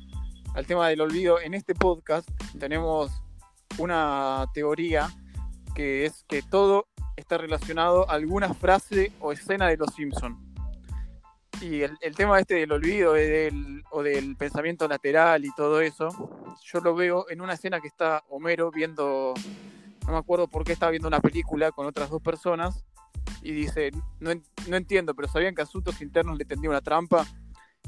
al 0.57 0.67
tema 0.67 0.89
del 0.89 1.03
olvido, 1.03 1.39
en 1.39 1.53
este 1.53 1.75
podcast 1.75 2.27
tenemos 2.59 3.13
una 3.77 4.47
teoría 4.55 5.07
que 5.75 6.07
es 6.07 6.25
que 6.27 6.41
todo 6.41 6.89
está 7.15 7.37
relacionado 7.37 8.11
a 8.11 8.15
alguna 8.15 8.55
frase 8.55 9.13
o 9.21 9.33
escena 9.33 9.69
de 9.69 9.77
Los 9.77 9.95
Simpsons. 9.95 10.39
Y 11.61 11.83
el, 11.83 11.99
tema 12.17 12.41
este 12.41 12.55
del 12.55 12.73
olvido 12.73 13.13
o 13.91 14.03
del 14.03 14.37
pensamiento 14.39 14.89
lateral 14.89 15.45
y 15.45 15.55
todo 15.55 15.83
eso, 15.83 16.09
yo 16.65 16.81
lo 16.81 16.95
veo 16.95 17.27
en 17.29 17.43
una 17.43 17.53
escena 17.53 17.79
que 17.81 17.89
está 17.89 18.25
Homero 18.31 18.71
viendo, 18.71 19.35
no 20.07 20.13
me 20.13 20.19
acuerdo 20.19 20.49
por 20.49 20.65
qué 20.65 20.73
estaba 20.73 20.91
viendo 20.91 21.09
una 21.09 21.21
película 21.21 21.71
con 21.71 21.87
otras 21.87 22.09
dos 22.09 22.23
personas, 22.23 22.87
y 23.43 23.53
dice, 23.53 23.91
no, 24.21 24.31
no 24.69 24.77
entiendo, 24.77 25.15
pero 25.15 25.29
sabían 25.29 25.55
que 25.55 25.63
asuntos 25.63 26.01
internos 26.01 26.39
le 26.39 26.47
tendía 26.47 26.71
una 26.71 26.81
trampa 26.81 27.27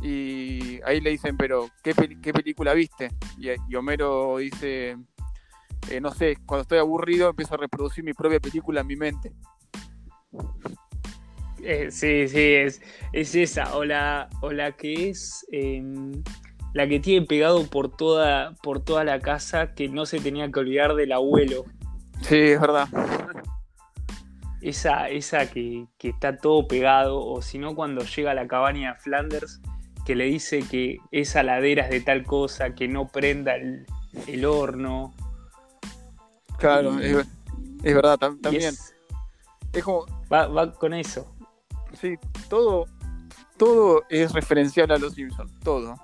y 0.00 0.80
ahí 0.84 1.00
le 1.00 1.10
dicen, 1.10 1.36
pero 1.36 1.70
¿qué, 1.82 1.94
película 1.94 2.72
viste? 2.72 3.10
Y, 3.36 3.74
Homero 3.74 4.38
dice, 4.38 4.96
eh, 5.90 6.00
no 6.00 6.12
sé, 6.12 6.36
cuando 6.46 6.62
estoy 6.62 6.78
aburrido 6.78 7.30
empiezo 7.30 7.54
a 7.54 7.58
reproducir 7.58 8.04
mi 8.04 8.12
propia 8.12 8.38
película 8.38 8.82
en 8.82 8.86
mi 8.86 8.96
mente. 8.96 9.32
Eh, 11.62 11.90
sí, 11.90 12.28
sí, 12.28 12.54
es, 12.54 12.80
es 13.12 13.34
esa, 13.34 13.76
o 13.76 13.84
la, 13.84 14.28
o 14.40 14.52
la 14.52 14.72
que 14.72 15.10
es 15.10 15.44
em, 15.50 16.12
la 16.74 16.86
que 16.86 17.00
tiene 17.00 17.26
pegado 17.26 17.66
por 17.66 17.96
toda, 17.96 18.54
por 18.62 18.80
toda 18.80 19.02
la 19.02 19.18
casa 19.18 19.74
que 19.74 19.88
no 19.88 20.06
se 20.06 20.20
tenía 20.20 20.48
que 20.52 20.60
olvidar 20.60 20.94
del 20.94 21.10
abuelo. 21.10 21.64
Sí, 22.22 22.36
es 22.36 22.60
verdad. 22.60 22.86
Esa, 24.60 25.08
esa 25.08 25.50
que, 25.50 25.86
que 25.98 26.10
está 26.10 26.36
todo 26.36 26.68
pegado, 26.68 27.24
o 27.24 27.42
si 27.42 27.58
no, 27.58 27.74
cuando 27.74 28.04
llega 28.04 28.30
a 28.30 28.34
la 28.34 28.46
cabaña 28.46 28.92
de 28.92 28.98
Flanders 29.00 29.60
que 30.08 30.16
le 30.16 30.24
dice 30.24 30.60
que 30.60 31.02
esa 31.12 31.42
ladera 31.42 31.84
es 31.84 31.90
de 31.90 32.00
tal 32.00 32.24
cosa, 32.24 32.74
que 32.74 32.88
no 32.88 33.08
prenda 33.08 33.56
el, 33.56 34.44
horno. 34.46 35.12
Claro, 36.56 36.98
es, 36.98 37.26
verdad, 37.82 38.18
también. 38.18 38.74
Es, 39.74 39.84
como. 39.84 40.06
Va, 40.32 40.72
con 40.72 40.94
eso. 40.94 41.30
Sí, 42.00 42.14
todo, 42.48 42.86
todo 43.58 44.02
es 44.08 44.32
referencial 44.32 44.90
a 44.92 44.96
los 44.96 45.12
Simpsons, 45.12 45.52
todo. 45.62 45.94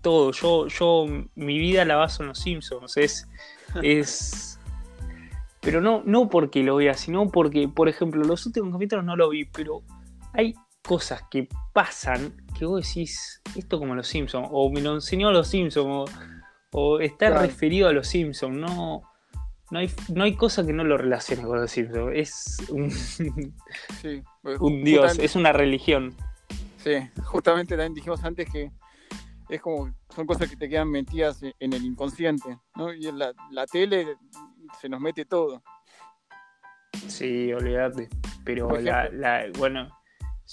Todo, 0.00 0.32
yo, 0.32 0.66
yo, 0.66 1.06
mi 1.36 1.58
vida 1.60 1.84
la 1.84 1.94
baso 1.94 2.24
en 2.24 2.30
los 2.30 2.40
Simpsons, 2.40 2.96
es, 2.96 3.28
es, 3.84 4.58
pero 5.60 5.80
no, 5.80 6.02
no 6.04 6.28
porque 6.28 6.64
lo 6.64 6.74
vea, 6.74 6.94
sino 6.94 7.30
porque, 7.30 7.68
por 7.68 7.88
ejemplo, 7.88 8.24
los 8.24 8.46
últimos 8.46 8.72
capítulos 8.72 9.04
no 9.04 9.14
lo 9.14 9.28
vi, 9.28 9.44
pero 9.44 9.84
hay 10.32 10.56
cosas 10.82 11.22
que 11.30 11.48
pasan 11.72 12.36
que 12.58 12.64
vos 12.64 12.86
decís, 12.86 13.40
esto 13.56 13.78
como 13.78 13.94
los 13.94 14.08
Simpsons, 14.08 14.48
o 14.50 14.70
me 14.70 14.80
lo 14.80 14.94
enseñó 14.94 15.28
a 15.28 15.32
los 15.32 15.48
Simpsons, 15.48 16.10
o, 16.72 17.00
está 17.00 17.30
referido 17.38 17.88
a 17.88 17.92
los 17.92 18.08
Simpsons, 18.08 18.56
no, 18.56 19.02
no, 19.70 19.78
hay, 19.78 19.90
no 20.14 20.24
hay 20.24 20.34
cosa 20.36 20.64
que 20.66 20.72
no 20.72 20.84
lo 20.84 20.96
relacione 20.96 21.42
con 21.42 21.60
los 21.60 21.70
Simpsons, 21.70 22.12
es 22.14 22.56
un, 22.70 22.92
pues, 24.42 24.58
un 24.60 24.84
dios, 24.84 25.18
es 25.18 25.36
una 25.36 25.52
religión. 25.52 26.14
Sí, 26.78 26.94
justamente 27.24 27.76
también 27.76 27.94
dijimos 27.94 28.24
antes 28.24 28.48
que 28.50 28.72
es 29.48 29.60
como, 29.60 29.94
son 30.14 30.26
cosas 30.26 30.48
que 30.48 30.56
te 30.56 30.68
quedan 30.68 30.90
metidas 30.90 31.42
en 31.42 31.72
el 31.72 31.84
inconsciente, 31.84 32.58
¿no? 32.74 32.92
Y 32.92 33.06
en 33.06 33.18
la, 33.18 33.32
la 33.50 33.66
tele 33.66 34.16
se 34.80 34.88
nos 34.88 35.00
mete 35.00 35.24
todo. 35.26 35.62
Sí, 37.06 37.52
olvídate. 37.52 38.08
Pero 38.44 38.80
la, 38.80 39.08
la, 39.10 39.44
bueno, 39.58 39.88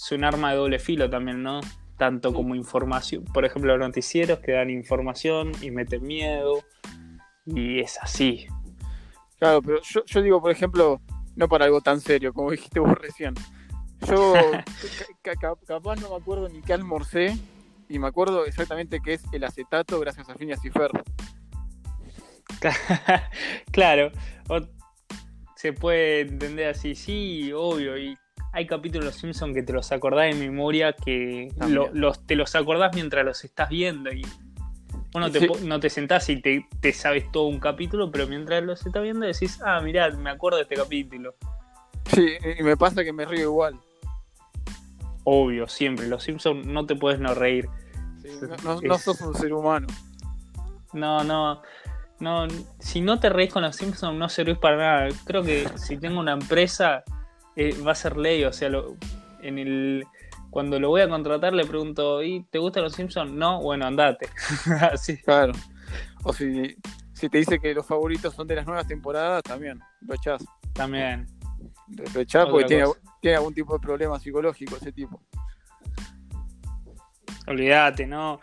es 0.01 0.11
un 0.13 0.23
arma 0.23 0.51
de 0.51 0.57
doble 0.57 0.79
filo 0.79 1.09
también, 1.09 1.43
¿no? 1.43 1.59
Tanto 1.97 2.33
como 2.33 2.55
información, 2.55 3.25
por 3.25 3.43
ejemplo, 3.43 3.75
los 3.75 3.85
noticieros 3.85 4.39
que 4.39 4.53
dan 4.53 4.69
información 4.69 5.51
y 5.61 5.71
meten 5.71 6.03
miedo, 6.03 6.63
y 7.45 7.81
es 7.81 7.97
así. 8.01 8.47
Claro, 9.39 9.61
pero 9.61 9.79
yo, 9.81 10.21
digo, 10.21 10.41
por 10.41 10.51
ejemplo, 10.51 11.01
no 11.35 11.49
para 11.49 11.65
algo 11.65 11.81
tan 11.81 11.99
serio 11.99 12.33
como 12.33 12.51
dijiste 12.51 12.79
vos 12.79 12.93
recién. 12.93 13.35
Yo 14.07 14.33
capaz 15.67 15.95
no 15.97 16.09
me 16.09 16.15
acuerdo 16.15 16.47
ni 16.47 16.61
qué 16.61 16.71
almorcé 16.71 17.37
y 17.89 17.99
me 17.99 18.07
acuerdo 18.07 18.45
exactamente 18.45 19.01
qué 19.03 19.15
es 19.15 19.23
el 19.33 19.43
acetato 19.43 19.99
gracias 19.99 20.29
a 20.29 20.35
Phineas 20.35 20.63
y 20.63 20.69
Ferb. 20.69 21.03
claro, 23.71 24.11
se 25.55 25.73
puede 25.73 26.21
entender 26.21 26.69
así, 26.69 26.95
sí, 26.95 27.51
obvio, 27.53 27.97
y 27.97 28.17
hay 28.51 28.65
capítulos 28.67 29.05
de 29.05 29.11
Los 29.11 29.15
Simpsons 29.15 29.53
que 29.53 29.63
te 29.63 29.73
los 29.73 29.91
acordás 29.91 30.33
en 30.33 30.39
memoria, 30.39 30.93
que 30.93 31.51
los, 31.93 32.25
te 32.25 32.35
los 32.35 32.55
acordás 32.55 32.93
mientras 32.95 33.23
los 33.25 33.43
estás 33.43 33.69
viendo. 33.69 34.11
Y 34.11 34.23
bueno, 35.11 35.27
no 35.63 35.79
te 35.79 35.89
sentás 35.89 36.29
y 36.29 36.41
te, 36.41 36.93
sabes 36.93 37.31
todo 37.31 37.45
un 37.45 37.59
capítulo, 37.59 38.11
pero 38.11 38.27
mientras 38.27 38.63
los 38.63 38.85
estás 38.85 39.03
viendo 39.03 39.25
decís, 39.25 39.59
ah, 39.63 39.81
mirá, 39.81 40.09
me 40.11 40.29
acuerdo 40.29 40.57
de 40.57 40.63
este 40.63 40.75
capítulo. 40.75 41.35
Sí, 42.05 42.27
y 42.59 42.63
me 42.63 42.75
pasa 42.75 43.03
que 43.03 43.13
me 43.13 43.25
río 43.25 43.43
igual. 43.43 43.79
Obvio, 45.23 45.67
siempre. 45.67 46.07
Los 46.07 46.23
Simpsons 46.23 46.65
no 46.65 46.85
te 46.85 46.95
puedes 46.95 47.19
no 47.19 47.35
reír. 47.35 47.69
no, 48.63 48.97
sos 48.97 49.21
un 49.21 49.35
ser 49.35 49.53
humano. 49.53 49.87
No, 50.93 51.23
no. 51.23 51.61
No, 52.19 52.47
si 52.79 52.99
no 52.99 53.19
te 53.19 53.29
reís 53.29 53.53
con 53.53 53.61
los 53.61 53.75
Simpsons 53.75 54.17
no 54.17 54.27
servís 54.27 54.57
para 54.57 54.77
nada. 54.77 55.09
Creo 55.25 55.43
que 55.43 55.69
si 55.75 55.97
tengo 55.97 56.19
una 56.19 56.33
empresa, 56.33 57.03
eh, 57.55 57.75
va 57.85 57.91
a 57.91 57.95
ser 57.95 58.17
ley, 58.17 58.43
o 58.43 58.53
sea, 58.53 58.69
en 59.41 59.59
el 59.59 60.05
cuando 60.49 60.79
lo 60.79 60.89
voy 60.89 61.01
a 61.01 61.09
contratar 61.09 61.53
le 61.53 61.65
pregunto, 61.65 62.23
¿y 62.23 62.43
te 62.49 62.57
gustan 62.57 62.83
los 62.83 62.93
Simpsons? 62.93 63.31
No, 63.31 63.61
bueno, 63.61 63.85
andate. 63.85 64.27
Así. 64.91 65.17
Claro. 65.17 65.53
O 66.23 66.33
si, 66.33 66.75
te 67.13 67.37
dice 67.37 67.59
que 67.59 67.73
los 67.73 67.85
favoritos 67.85 68.33
son 68.33 68.47
de 68.47 68.55
las 68.55 68.65
nuevas 68.65 68.87
temporadas, 68.87 69.43
también 69.43 69.79
lo 70.01 70.15
echás. 70.15 70.43
También. 70.73 71.27
Lo 72.13 72.21
echás 72.21 72.47
porque 72.47 72.65
tiene, 73.21 73.35
algún 73.35 73.53
tipo 73.53 73.73
de 73.73 73.79
problema 73.79 74.19
psicológico 74.19 74.77
ese 74.77 74.91
tipo. 74.91 75.21
Olvídate, 77.47 78.05
¿no? 78.05 78.39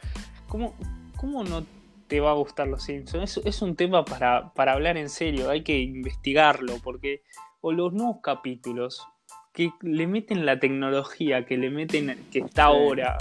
¿Cómo, 0.48 0.74
¿Cómo 1.16 1.44
no 1.44 1.64
te 2.08 2.20
va 2.20 2.30
a 2.30 2.34
gustar 2.34 2.68
los 2.68 2.84
Simpsons? 2.84 3.36
Es, 3.38 3.46
es 3.46 3.62
un 3.62 3.76
tema 3.76 4.04
para, 4.04 4.52
para 4.54 4.72
hablar 4.72 4.96
en 4.96 5.08
serio, 5.08 5.50
hay 5.50 5.62
que 5.62 5.78
investigarlo, 5.78 6.76
porque 6.82 7.22
o 7.60 7.72
los 7.72 7.92
nuevos 7.92 8.18
capítulos 8.22 9.06
que 9.52 9.72
le 9.80 10.06
meten 10.06 10.44
la 10.44 10.60
tecnología, 10.60 11.46
que 11.46 11.56
le 11.56 11.70
meten 11.70 12.26
que 12.30 12.40
está 12.40 12.64
ahora. 12.64 13.16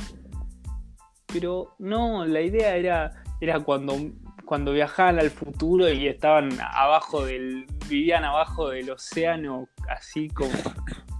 Pero 1.28 1.74
no, 1.80 2.26
la 2.26 2.42
idea 2.42 2.76
era, 2.76 3.24
era 3.40 3.62
cuando, 3.62 3.98
cuando 4.44 4.74
viajaban 4.74 5.18
al 5.18 5.32
futuro 5.32 5.90
y 5.90 6.08
estaban 6.08 6.50
abajo 6.60 7.26
del. 7.26 7.66
vivían 7.88 8.26
abajo 8.26 8.70
del 8.70 8.92
océano, 8.92 9.68
así 9.90 10.30
como. 10.30 10.52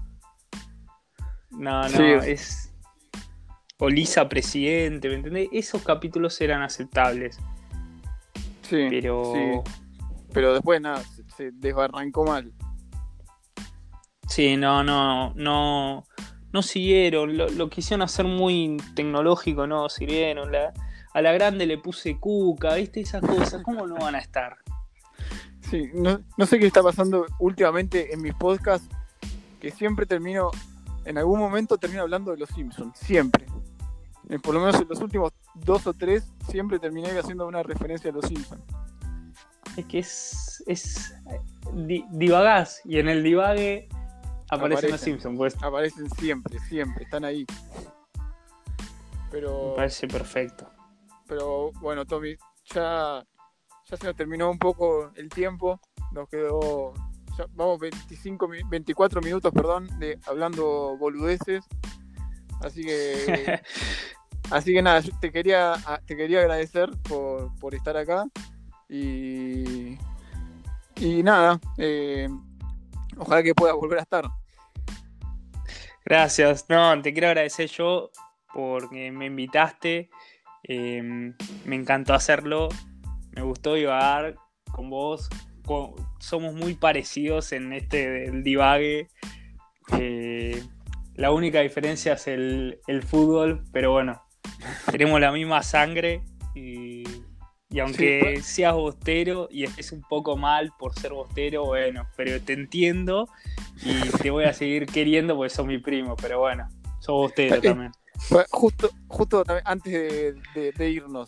No, 1.58 1.88
no, 1.88 2.22
es. 2.22 2.74
O 3.78 3.90
Lisa 3.90 4.28
presidente, 4.28 5.08
¿me 5.08 5.16
entendés? 5.16 5.48
Esos 5.54 5.82
capítulos 5.84 6.42
eran 6.42 6.62
aceptables. 6.62 7.40
Sí. 8.70 8.88
Pero. 8.90 9.64
Pero 10.34 10.54
después 10.54 10.82
nada, 10.82 11.02
se 11.38 11.52
desbarrancó 11.52 12.26
mal. 12.26 12.52
Sí, 14.28 14.58
no, 14.58 14.84
no, 14.84 15.34
no, 15.36 16.04
no 16.52 16.62
siguieron, 16.62 17.38
lo, 17.38 17.70
quisieron 17.70 18.02
hacer 18.02 18.26
muy 18.26 18.78
tecnológico, 18.96 19.68
no 19.68 19.88
sirvieron, 19.88 20.52
la, 20.52 20.74
a 21.14 21.22
la 21.22 21.32
grande 21.32 21.66
le 21.66 21.78
puse 21.78 22.20
cuca, 22.20 22.76
viste, 22.76 23.02
esas 23.02 23.22
cosas, 23.22 23.62
¿cómo 23.64 23.86
no 23.88 23.96
van 23.96 24.16
a 24.16 24.20
estar? 24.20 24.58
Sí, 25.70 25.90
no, 25.94 26.20
no 26.38 26.46
sé 26.46 26.60
qué 26.60 26.68
está 26.68 26.84
pasando 26.84 27.26
últimamente 27.40 28.14
en 28.14 28.22
mis 28.22 28.34
podcasts, 28.34 28.90
que 29.62 29.72
siempre 29.72 30.06
termino, 30.06 30.52
en 31.06 31.18
algún 31.18 31.40
momento 31.40 31.78
termino 31.78 32.02
hablando 32.02 32.32
de 32.32 32.38
los 32.38 32.50
Simpsons, 32.50 32.98
siempre. 32.98 33.46
Eh, 34.30 34.40
por 34.40 34.54
lo 34.54 34.60
menos 34.60 34.82
en 34.82 34.88
los 34.88 35.00
últimos 35.02 35.34
dos 35.54 35.86
o 35.88 35.94
tres, 35.94 36.28
siempre 36.50 36.80
terminé 36.80 37.10
haciendo 37.18 37.48
una 37.48 37.62
referencia 37.62 38.10
a 38.10 38.14
los 38.14 38.26
Simpsons. 38.26 38.64
es 39.78 39.86
que 39.86 40.00
es. 40.00 40.64
es 40.66 41.14
divagás 41.74 42.82
y 42.86 43.00
en 43.00 43.10
el 43.10 43.24
divague 43.24 43.90
aparecen, 44.50 44.92
los 44.92 45.02
Simpsons. 45.02 45.38
Pues. 45.38 45.56
Aparecen 45.62 46.10
siempre, 46.12 46.60
siempre, 46.60 47.04
están 47.04 47.26
ahí. 47.26 47.46
Pero. 49.30 49.70
Me 49.70 49.76
parece 49.76 50.08
perfecto. 50.08 50.70
Pero 51.28 51.72
bueno, 51.82 52.06
Tommy, 52.06 52.36
ya, 52.74 53.26
ya 53.86 53.98
se 53.98 54.06
nos 54.06 54.16
terminó 54.16 54.50
un 54.50 54.60
poco 54.60 55.12
el 55.16 55.30
tiempo. 55.30 55.80
Nos 56.12 56.30
quedó. 56.30 56.94
vamos 57.52 57.80
25, 57.80 58.48
24 58.70 59.22
minutos, 59.22 59.52
perdón, 59.54 59.88
de 60.00 60.20
hablando 60.26 60.98
boludeces. 60.98 61.64
Así 62.62 62.84
que. 62.84 63.62
así 64.52 64.74
que 64.74 64.82
nada, 64.82 65.02
te 65.20 65.32
quería, 65.32 65.74
te 66.06 66.16
quería 66.16 66.40
agradecer 66.40 66.90
por, 67.08 67.56
por 67.60 67.76
estar 67.76 67.96
acá. 67.98 68.26
Y, 68.90 69.98
y 70.98 71.24
nada, 71.24 71.60
eh, 71.78 72.30
ojalá 73.18 73.44
que 73.44 73.56
pueda 73.56 73.74
volver 73.74 74.00
a 74.00 74.04
estar. 74.04 74.26
Gracias, 76.06 76.66
no, 76.70 77.02
te 77.02 77.14
quiero 77.14 77.30
agradecer 77.30 77.68
yo 77.70 78.12
porque 78.54 79.12
me 79.12 79.26
invitaste, 79.26 80.10
em, 80.64 81.36
me 81.66 81.76
encantó 81.76 82.14
hacerlo, 82.14 82.70
me 83.32 83.42
gustó 83.42 83.74
divagar 83.74 84.36
con 84.72 84.90
vos, 84.90 85.30
somos 86.20 86.54
muy 86.54 86.76
parecidos 86.76 87.52
en 87.52 87.74
este 87.74 88.32
divague. 88.32 89.10
Eh, 90.00 90.64
la 91.16 91.32
única 91.32 91.62
diferencia 91.62 92.14
es 92.14 92.28
el, 92.28 92.80
el, 92.88 93.04
fútbol, 93.04 93.64
pero 93.72 93.92
bueno, 93.92 94.22
tenemos 94.92 95.20
la 95.20 95.32
misma 95.32 95.64
sangre 95.64 96.22
y 96.54 97.04
y 97.76 97.80
aunque 97.80 98.42
seas 98.42 98.74
bostero 98.74 99.50
y 99.52 99.66
estés 99.66 99.92
un 99.92 100.02
poco 100.02 100.38
mal 100.38 100.72
por 100.80 100.94
ser 100.94 101.12
bostero, 101.12 101.66
bueno, 101.66 102.08
pero 102.16 102.40
te 102.42 102.54
entiendo 102.54 103.28
y 103.84 104.00
te 104.18 104.30
voy 104.30 104.46
a 104.46 104.54
seguir 104.54 104.86
queriendo 104.86 105.36
porque 105.36 105.50
sos 105.54 105.66
mi 105.66 105.80
primo, 105.80 106.16
pero 106.16 106.40
bueno, 106.40 106.70
sos 107.00 107.16
bostero 107.16 107.60
también. 107.62 107.92
Justo, 108.50 108.90
justo 109.08 109.44
antes 109.66 109.94
de, 110.54 110.90
irnos, 110.90 111.28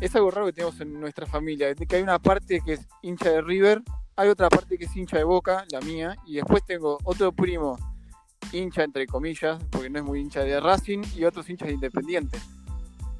es 0.00 0.14
algo 0.14 0.30
raro 0.30 0.46
que 0.46 0.52
tenemos 0.52 0.78
en 0.82 1.00
nuestra 1.00 1.24
familia, 1.24 1.74
que 1.74 1.96
hay 1.96 2.02
una 2.02 2.18
parte 2.18 2.60
que 2.60 2.74
es 2.74 2.86
hincha 3.00 3.30
de 3.30 3.40
River, 3.40 3.80
hay 4.16 4.28
otra 4.28 4.50
parte 4.50 4.76
que 4.76 4.84
es 4.84 4.94
hincha 4.94 5.16
de 5.16 5.24
Boca, 5.24 5.64
la 5.70 5.80
mía, 5.80 6.14
y 6.26 6.34
después 6.34 6.62
tengo 6.66 6.98
otro 7.04 7.32
primo 7.32 7.78
hincha 8.52 8.82
entre 8.82 9.06
comillas, 9.06 9.62
porque 9.70 9.90
no 9.90 9.98
es 9.98 10.04
muy 10.04 10.20
hincha 10.20 10.40
de 10.40 10.60
Racing, 10.60 11.02
y 11.16 11.24
otros 11.24 11.48
hinchas 11.48 11.68
de 11.68 11.74
Independiente. 11.74 12.38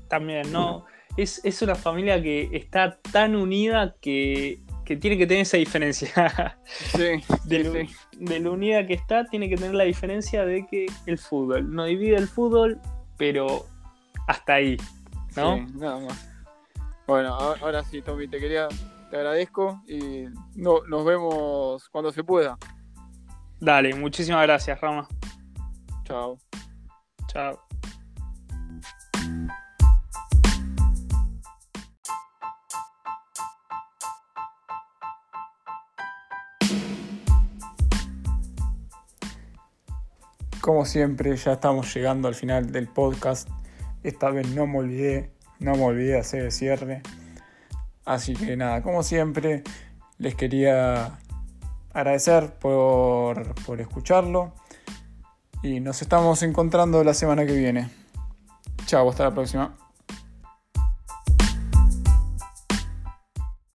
También, 0.09 0.53
no 0.53 0.85
es, 1.17 1.63
una 1.63 1.75
familia 1.75 2.21
que 2.23 2.51
está 2.53 2.99
tan 3.13 3.37
unida 3.37 3.95
que, 4.01 4.61
tiene 4.85 5.17
que 5.17 5.27
tener 5.27 5.43
esa 5.43 5.57
diferencia. 5.57 6.59
Sí, 6.67 7.23
de, 7.45 8.41
lo, 8.41 8.53
unida 8.53 8.87
que 8.87 8.95
está, 8.95 9.25
tiene 9.27 9.49
que 9.49 9.57
tener 9.57 9.75
la 9.75 9.85
diferencia 9.85 10.45
de 10.45 10.67
que 10.67 10.87
el 11.07 11.19
fútbol. 11.19 11.73
No 11.73 11.85
divide 11.85 12.17
el 12.17 12.29
fútbol, 12.29 12.81
pero 13.17 13.67
hasta 14.27 14.55
ahí. 14.55 14.77
¿no? 15.37 15.57
Sí, 15.57 15.67
nada 15.75 16.01
más. 16.01 16.31
Bueno, 17.07 17.35
ahora 17.35 17.83
sí, 17.85 18.03
Tommy, 18.03 18.29
te 18.29 18.39
quería, 18.39 18.69
te 19.11 19.17
agradezco 19.17 19.83
y 19.87 20.25
no, 20.55 20.83
nos 20.89 21.05
vemos 21.05 21.89
cuando 21.91 22.13
se 22.13 22.25
pueda. 22.25 22.57
Dale, 23.65 23.95
muchísimas 23.95 24.43
gracias, 24.43 24.79
Rama. 24.79 25.09
Chao. 26.05 26.39
Chao. 27.29 27.59
Como 40.61 40.85
siempre, 40.85 41.35
ya 41.35 41.55
estamos 41.55 41.95
llegando 41.95 42.29
al 42.29 42.35
final 42.35 42.71
del 42.71 42.87
podcast. 42.87 43.49
Esta 44.03 44.29
vez 44.29 44.47
no 44.51 44.67
me 44.67 44.81
olvidé, 44.81 45.31
no 45.59 45.75
me 45.75 45.85
olvidé 45.85 46.13
de 46.13 46.19
hacer 46.19 46.43
el 46.43 46.53
cierre. 46.53 47.01
Así 48.05 48.35
que 48.35 48.59
nada, 48.59 48.83
como 48.83 49.03
siempre, 49.03 49.63
les 50.19 50.35
quería 50.35 51.19
agradecer 51.95 52.53
por, 52.59 53.55
por 53.65 53.81
escucharlo. 53.81 54.53
Y 55.63 55.81
nos 55.81 56.03
estamos 56.03 56.43
encontrando 56.43 57.03
la 57.03 57.15
semana 57.15 57.47
que 57.47 57.53
viene. 57.55 57.89
Chao, 58.85 59.09
hasta 59.09 59.25
la 59.25 59.31
próxima. 59.33 59.75